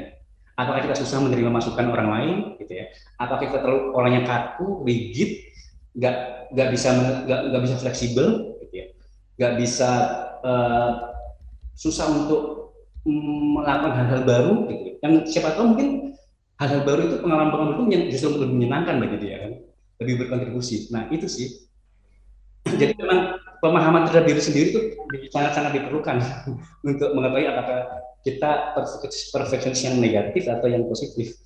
apakah 0.57 0.81
kita 0.83 0.97
susah 0.99 1.21
menerima 1.23 1.51
masukan 1.53 1.87
orang 1.93 2.09
lain 2.11 2.37
gitu 2.59 2.73
ya? 2.73 2.89
Apakah 3.21 3.45
kita 3.47 3.59
terlalu 3.61 3.93
orangnya 3.93 4.23
kaku 4.25 4.83
rigid 4.83 5.53
nggak 5.97 6.17
nggak 6.53 6.69
bisa 6.73 6.89
nggak 7.29 7.63
bisa 7.63 7.77
fleksibel 7.81 8.27
gitu 8.29 8.35
ya 8.41 8.56
nggak 9.37 9.55
bisa 9.61 9.91
uh, 10.41 10.91
susah 11.77 12.09
untuk 12.09 12.73
melakukan 13.07 13.95
hal-hal 13.95 14.23
baru 14.27 14.53
gitu. 14.73 14.89
Yang 15.05 15.13
siapa 15.31 15.55
tahu 15.55 15.77
mungkin 15.77 16.17
hal-hal 16.59 16.83
baru 16.83 17.01
itu 17.07 17.17
pengalaman-pengalaman 17.23 17.93
itu 17.93 18.17
justru 18.17 18.41
lebih 18.41 18.57
menyenangkan 18.57 18.97
bagi 18.99 19.17
dia 19.23 19.37
kan, 19.47 19.53
lebih 20.03 20.15
berkontribusi. 20.25 20.91
Nah 20.91 21.07
itu 21.13 21.29
sih. 21.29 21.69
Jadi 22.81 22.99
memang 22.99 23.39
pemahaman 23.63 24.09
terhadap 24.09 24.27
diri 24.27 24.43
sendiri 24.43 24.67
itu 24.75 24.81
sangat-sangat 25.31 25.79
diperlukan 25.79 26.17
untuk 26.89 27.15
mengetahui 27.15 27.47
apakah 27.47 27.79
kita 28.27 28.75
perfeksionis 29.31 29.87
yang 29.87 30.03
negatif 30.03 30.51
atau 30.51 30.67
yang 30.67 30.83
positif. 30.91 31.39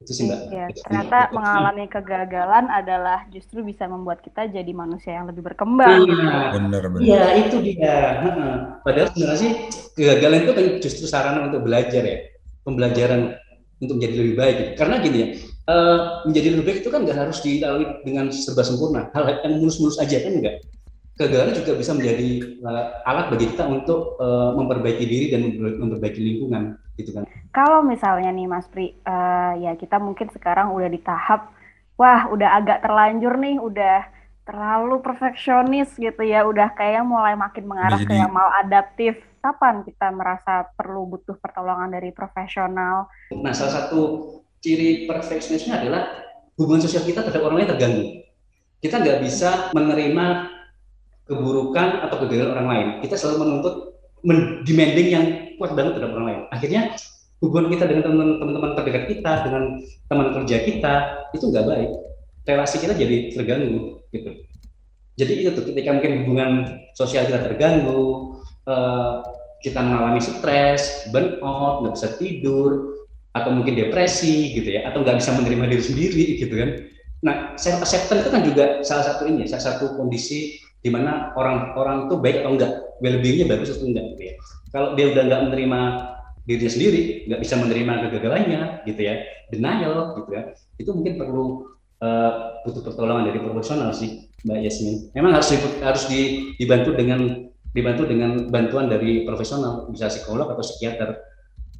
Itu 0.00 0.12
sih 0.16 0.24
Mbak. 0.24 0.40
Iya, 0.48 0.66
ternyata 0.80 1.18
mengalami 1.36 1.84
kegagalan 1.84 2.72
adalah 2.72 3.28
justru 3.28 3.60
bisa 3.60 3.84
membuat 3.84 4.24
kita 4.24 4.48
jadi 4.48 4.72
manusia 4.72 5.20
yang 5.20 5.28
lebih 5.28 5.44
berkembang. 5.44 6.08
Iya, 6.08 6.56
Bener, 6.56 6.82
bener. 6.88 7.04
Iya, 7.04 7.24
itu 7.44 7.56
dia. 7.60 7.98
Heeh. 8.24 8.54
Padahal 8.80 9.06
sebenarnya 9.12 9.40
sih 9.44 9.52
kegagalan 9.92 10.40
itu 10.48 10.52
kan 10.56 10.64
justru 10.80 11.04
sarana 11.04 11.52
untuk 11.52 11.68
belajar 11.68 12.00
ya, 12.00 12.18
pembelajaran 12.64 13.36
untuk 13.76 14.00
menjadi 14.00 14.14
lebih 14.24 14.34
baik. 14.40 14.54
gitu. 14.56 14.72
Karena 14.80 14.94
gini 15.04 15.18
ya, 15.20 15.28
eh, 15.68 15.98
menjadi 16.24 16.48
lebih 16.56 16.64
baik 16.64 16.78
itu 16.80 16.90
kan 16.90 17.00
nggak 17.04 17.18
harus 17.20 17.38
dilalui 17.44 17.86
dengan 18.00 18.24
serba 18.32 18.62
sempurna. 18.64 19.12
Hal 19.12 19.44
yang 19.44 19.60
mulus-mulus 19.60 20.00
aja 20.00 20.16
kan 20.16 20.32
enggak. 20.32 20.64
Kegagalan 21.20 21.52
juga 21.52 21.76
bisa 21.76 21.92
menjadi 21.92 22.28
eh, 22.64 22.84
alat 23.04 23.28
bagi 23.28 23.52
kita 23.52 23.68
untuk 23.68 24.16
eh, 24.16 24.50
memperbaiki 24.56 25.04
diri 25.04 25.26
dan 25.28 25.44
memper- 25.44 25.76
memperbaiki 25.76 26.16
lingkungan, 26.16 26.80
gitu 26.96 27.12
kan. 27.12 27.28
Kalau 27.52 27.84
misalnya 27.84 28.32
nih 28.32 28.48
Mas 28.48 28.64
Pri, 28.72 28.96
eh, 28.96 29.52
ya 29.60 29.76
kita 29.76 30.00
mungkin 30.00 30.32
sekarang 30.32 30.72
udah 30.72 30.88
di 30.88 30.96
tahap, 30.96 31.52
wah 32.00 32.24
udah 32.32 32.56
agak 32.56 32.80
terlanjur 32.80 33.36
nih, 33.36 33.60
udah 33.60 34.08
terlalu 34.48 35.04
perfeksionis 35.04 35.92
gitu 36.00 36.24
ya, 36.24 36.48
udah 36.48 36.72
kayak 36.72 37.04
mulai 37.04 37.36
makin 37.36 37.68
mengarah 37.68 38.00
ke 38.00 38.16
yang 38.16 38.32
maladaptif. 38.32 39.20
Kapan 39.44 39.84
kita 39.84 40.08
merasa 40.12 40.72
perlu 40.72 41.04
butuh 41.04 41.36
pertolongan 41.36 41.92
dari 41.92 42.16
profesional? 42.16 43.12
Nah, 43.32 43.52
salah 43.52 43.76
satu 43.76 44.00
ciri 44.64 45.04
perfeksionisme 45.04 45.72
adalah 45.76 46.12
hubungan 46.56 46.80
sosial 46.80 47.04
kita 47.04 47.24
terhadap 47.24 47.44
orang 47.44 47.64
lain 47.64 47.70
terganggu. 47.76 48.04
Kita 48.80 49.00
nggak 49.00 49.20
bisa 49.20 49.72
menerima 49.76 50.59
keburukan 51.30 52.02
atau 52.02 52.16
kegagalan 52.26 52.52
orang 52.58 52.68
lain. 52.68 52.88
Kita 53.06 53.14
selalu 53.14 53.36
menuntut 53.46 53.74
men- 54.26 54.66
demanding 54.66 55.08
yang 55.08 55.24
kuat 55.62 55.78
banget 55.78 55.96
terhadap 55.96 56.18
orang 56.18 56.26
lain. 56.26 56.40
Akhirnya 56.50 56.82
hubungan 57.38 57.70
kita 57.70 57.84
dengan 57.86 58.02
teman- 58.10 58.38
teman-teman 58.42 58.70
terdekat 58.74 59.04
kita, 59.06 59.32
dengan 59.46 59.62
teman 60.10 60.28
kerja 60.34 60.56
kita 60.66 60.94
itu 61.32 61.44
nggak 61.46 61.66
baik. 61.70 61.90
Relasi 62.44 62.76
kita 62.82 62.94
jadi 62.98 63.16
terganggu 63.30 64.02
gitu. 64.10 64.30
Jadi 65.20 65.32
itu 65.44 65.48
tuh 65.54 65.64
ketika 65.70 65.94
mungkin 65.94 66.12
hubungan 66.24 66.50
sosial 66.98 67.28
kita 67.30 67.46
terganggu, 67.46 68.34
eh, 68.66 69.12
kita 69.60 69.80
mengalami 69.84 70.18
stres, 70.24 71.06
burnout, 71.12 71.84
nggak 71.84 71.94
bisa 71.94 72.08
tidur, 72.16 72.70
atau 73.30 73.50
mungkin 73.54 73.78
depresi 73.78 74.56
gitu 74.56 74.80
ya, 74.80 74.90
atau 74.90 75.04
nggak 75.04 75.20
bisa 75.22 75.30
menerima 75.36 75.64
diri 75.70 75.84
sendiri 75.84 76.24
gitu 76.40 76.54
kan. 76.56 76.70
Nah, 77.20 77.36
self 77.60 77.84
acceptance 77.84 78.24
itu 78.24 78.30
kan 78.32 78.42
juga 78.42 78.64
salah 78.80 79.04
satu 79.04 79.28
ini, 79.28 79.44
ya, 79.44 79.54
salah 79.54 79.76
satu 79.76 80.00
kondisi 80.00 80.56
di 80.80 80.88
mana 80.88 81.32
orang-orang 81.36 82.08
itu 82.08 82.14
baik 82.16 82.36
atau 82.40 82.52
enggak, 82.56 82.72
well-beingnya 83.04 83.46
bagus 83.48 83.76
atau 83.76 83.86
enggak 83.88 84.04
gitu 84.16 84.22
ya. 84.32 84.34
Kalau 84.70 84.88
dia 84.96 85.06
udah 85.12 85.22
nggak 85.28 85.42
menerima 85.50 85.80
dirinya 86.48 86.72
sendiri, 86.72 87.02
nggak 87.28 87.40
bisa 87.44 87.54
menerima 87.60 87.92
kegagalannya 88.08 88.60
gitu 88.88 89.00
ya, 89.04 89.14
denial 89.52 90.16
gitu 90.16 90.30
ya, 90.32 90.42
itu 90.80 90.90
mungkin 90.90 91.14
perlu 91.20 91.68
eh, 92.00 92.32
butuh 92.64 92.82
pertolongan 92.82 93.28
dari 93.28 93.38
profesional 93.44 93.92
sih, 93.92 94.32
Mbak 94.48 94.58
Yasmin. 94.64 94.96
Memang 95.12 95.36
harus 95.36 95.52
harus 95.84 96.02
di- 96.08 96.56
dibantu 96.56 96.96
dengan 96.96 97.20
dibantu 97.70 98.02
dengan 98.08 98.50
bantuan 98.50 98.90
dari 98.90 99.22
profesional, 99.22 99.86
bisa 99.92 100.10
psikolog 100.10 100.50
atau 100.50 100.64
psikiater. 100.64 101.22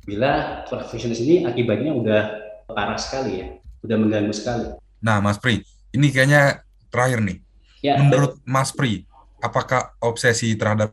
Bila 0.04 0.64
perfeksionis 0.68 1.20
ini 1.24 1.44
akibatnya 1.44 1.92
udah 1.92 2.22
parah 2.70 3.00
sekali 3.00 3.42
ya, 3.42 3.46
udah 3.84 3.96
mengganggu 3.96 4.32
sekali. 4.32 4.70
Nah, 5.00 5.18
Mas 5.24 5.40
Pri, 5.40 5.64
ini 5.96 6.12
kayaknya 6.12 6.62
terakhir 6.92 7.24
nih. 7.24 7.40
Ya, 7.80 7.96
Menurut 7.96 8.36
Mas 8.44 8.70
Pri, 8.70 9.08
apakah 9.40 9.96
obsesi 10.04 10.52
terhadap 10.52 10.92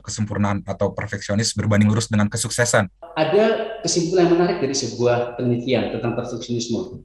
kesempurnaan 0.00 0.64
atau 0.64 0.88
perfeksionis 0.96 1.52
berbanding 1.52 1.92
lurus 1.92 2.08
dengan 2.08 2.28
kesuksesan? 2.28 2.88
ada 3.12 3.76
kesimpulan 3.84 4.24
yang 4.24 4.40
menarik 4.40 4.64
dari 4.64 4.72
sebuah 4.72 5.36
penelitian 5.36 5.92
tentang 5.92 6.16
perfeksionisme. 6.16 7.04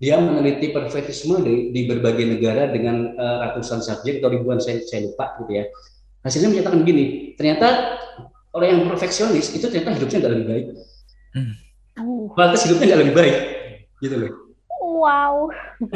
Dia 0.00 0.16
meneliti 0.16 0.72
perfeksionisme 0.72 1.44
di, 1.44 1.54
di 1.68 1.84
berbagai 1.84 2.24
negara 2.24 2.72
dengan 2.72 3.12
eh, 3.12 3.36
ratusan 3.44 3.84
subjek 3.84 4.24
atau 4.24 4.32
ribuan 4.32 4.56
saya, 4.56 4.80
saya 4.88 5.04
lupa 5.04 5.36
gitu 5.44 5.52
ya. 5.52 5.68
Hasilnya 6.24 6.48
menyatakan 6.48 6.80
gini, 6.80 7.36
ternyata 7.36 8.00
orang 8.56 8.68
yang 8.72 8.82
perfeksionis 8.88 9.52
itu 9.52 9.68
ternyata 9.68 10.00
hidupnya 10.00 10.16
nggak 10.24 10.32
lebih 10.32 10.46
baik. 10.48 10.64
Uh, 11.98 12.24
Kualitas 12.32 12.64
hidupnya 12.64 12.86
nggak 12.88 13.00
lebih 13.04 13.14
baik, 13.20 13.36
gitu 14.00 14.14
loh. 14.16 14.30
wow. 14.80 15.34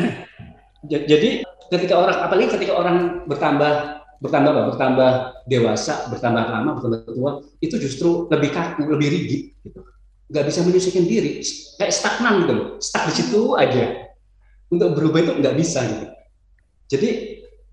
Ja- 0.90 1.06
Jadi 1.06 1.46
ketika 1.72 1.94
orang, 1.96 2.16
apalagi 2.20 2.48
ketika 2.52 2.72
orang 2.76 2.96
bertambah 3.24 4.02
bertambah 4.22 4.50
apa? 4.54 4.62
bertambah 4.70 5.10
dewasa, 5.50 6.06
bertambah 6.12 6.44
lama, 6.46 6.70
bertambah 6.78 7.00
tua, 7.10 7.42
itu 7.58 7.74
justru 7.80 8.30
lebih 8.30 8.54
kaku, 8.54 8.86
lebih 8.86 9.08
rigid, 9.10 9.42
gitu. 9.66 9.80
Nggak 10.30 10.44
bisa 10.46 10.60
menyesuaikan 10.62 11.04
diri, 11.08 11.42
kayak 11.80 11.92
stagnan 11.92 12.46
gitu 12.46 12.52
loh, 12.54 12.68
stuck 12.78 13.04
di 13.10 13.14
situ 13.18 13.40
aja. 13.58 14.14
Untuk 14.70 14.94
berubah 14.94 15.26
itu 15.26 15.32
nggak 15.42 15.56
bisa 15.58 15.80
gitu. 15.84 16.06
Jadi 16.92 17.08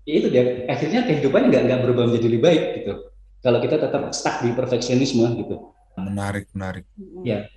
ya 0.04 0.14
itu 0.16 0.28
dia, 0.32 0.42
akhirnya 0.66 1.00
kehidupannya 1.06 1.48
nggak 1.54 1.64
nggak 1.70 1.80
berubah 1.86 2.02
menjadi 2.10 2.26
lebih 2.28 2.42
baik 2.42 2.62
gitu. 2.82 2.92
Kalau 3.40 3.58
kita 3.62 3.76
tetap 3.80 4.02
stuck 4.12 4.44
di 4.44 4.52
perfeksionisme 4.52 5.24
gitu. 5.38 5.72
Menarik, 5.96 6.50
menarik. 6.52 6.84
Ya. 7.24 7.48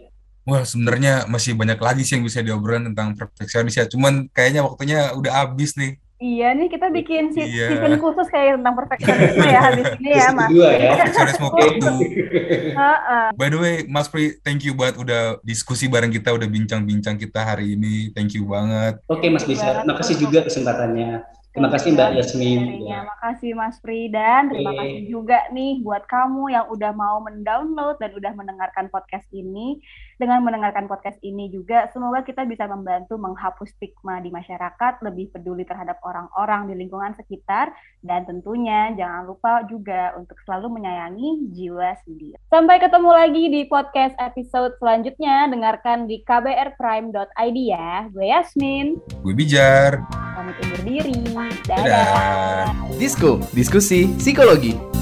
Wah, 0.44 0.64
sebenarnya 0.68 1.24
masih 1.32 1.56
banyak 1.56 1.80
lagi 1.80 2.04
sih 2.04 2.20
yang 2.20 2.24
bisa 2.28 2.44
diobrolin 2.44 2.92
tentang 2.92 3.16
perfeksionis 3.16 3.80
ya. 3.80 3.88
Cuman 3.88 4.28
kayaknya 4.32 4.64
waktunya 4.64 5.12
udah 5.16 5.44
habis 5.44 5.76
nih. 5.80 6.03
Iya 6.24 6.56
nih 6.56 6.72
kita 6.72 6.88
bikin 6.88 7.36
si- 7.36 7.44
Iya. 7.44 7.68
season 7.76 8.00
khusus 8.00 8.32
kayak 8.32 8.56
tentang 8.56 8.80
perfeksionisme 8.80 9.44
ya 9.44 9.60
habis 9.62 9.88
ini 10.00 10.12
ya 10.14 10.28
Mas. 10.32 10.48
kedua 10.48 10.70
ya. 10.72 10.92
Perfeksionisme. 11.04 11.92
Heeh. 12.80 13.26
By 13.36 13.48
the 13.50 13.60
way, 13.60 13.76
Mas 13.86 14.08
Pri, 14.08 14.40
thank 14.40 14.64
you 14.64 14.72
banget 14.72 14.96
udah 14.98 15.22
diskusi 15.44 15.92
bareng 15.92 16.10
kita, 16.10 16.32
udah 16.32 16.48
bincang-bincang 16.48 17.20
kita 17.20 17.44
hari 17.44 17.76
ini. 17.76 18.16
Thank 18.16 18.34
you 18.34 18.48
banget. 18.48 19.04
Oke 19.06 19.28
Mas 19.28 19.44
Bisa, 19.44 19.84
terima 19.84 20.00
kasih 20.00 20.16
juga 20.16 20.48
kesempatannya. 20.48 21.28
Terima 21.54 21.70
kasih 21.70 21.94
Mbak 21.94 22.10
Yasmin. 22.18 22.60
Ya. 22.82 23.06
Terima 23.06 23.18
kasih 23.22 23.52
Mas 23.54 23.78
Pri 23.78 24.10
dan 24.10 24.50
terima 24.50 24.74
Oke. 24.74 24.80
kasih 24.80 25.02
juga 25.06 25.40
nih 25.52 25.86
buat 25.86 26.08
kamu 26.08 26.50
yang 26.50 26.66
udah 26.66 26.92
mau 26.92 27.22
mendownload 27.22 28.02
dan 28.02 28.10
udah 28.10 28.32
mendengarkan 28.34 28.90
podcast 28.90 29.30
ini. 29.30 29.78
Dengan 30.22 30.46
mendengarkan 30.46 30.86
podcast 30.86 31.18
ini 31.26 31.50
juga 31.50 31.90
semoga 31.90 32.22
kita 32.22 32.46
bisa 32.46 32.70
membantu 32.70 33.18
menghapus 33.18 33.74
stigma 33.74 34.22
di 34.22 34.30
masyarakat, 34.30 35.02
lebih 35.02 35.34
peduli 35.34 35.66
terhadap 35.66 35.98
orang-orang 36.06 36.70
di 36.70 36.78
lingkungan 36.78 37.18
sekitar 37.18 37.74
dan 38.06 38.24
tentunya 38.30 38.94
jangan 38.94 39.26
lupa 39.26 39.66
juga 39.66 40.14
untuk 40.14 40.38
selalu 40.46 40.78
menyayangi 40.78 41.50
jiwa 41.58 41.98
sendiri. 42.06 42.38
Sampai 42.54 42.78
ketemu 42.78 43.10
lagi 43.10 43.44
di 43.50 43.62
podcast 43.66 44.14
episode 44.22 44.78
selanjutnya. 44.78 45.50
Dengarkan 45.50 46.06
di 46.06 46.22
kbrprime.id 46.22 47.58
ya. 47.58 48.06
Gue 48.14 48.30
Yasmin, 48.30 49.02
Gue 49.26 49.34
Bijar. 49.34 50.06
pamit 50.38 50.58
undur 50.62 50.82
diri. 50.86 51.18
Dadah. 51.66 52.70
Disko, 52.98 53.42
diskusi 53.54 54.12
psikologi. 54.22 54.93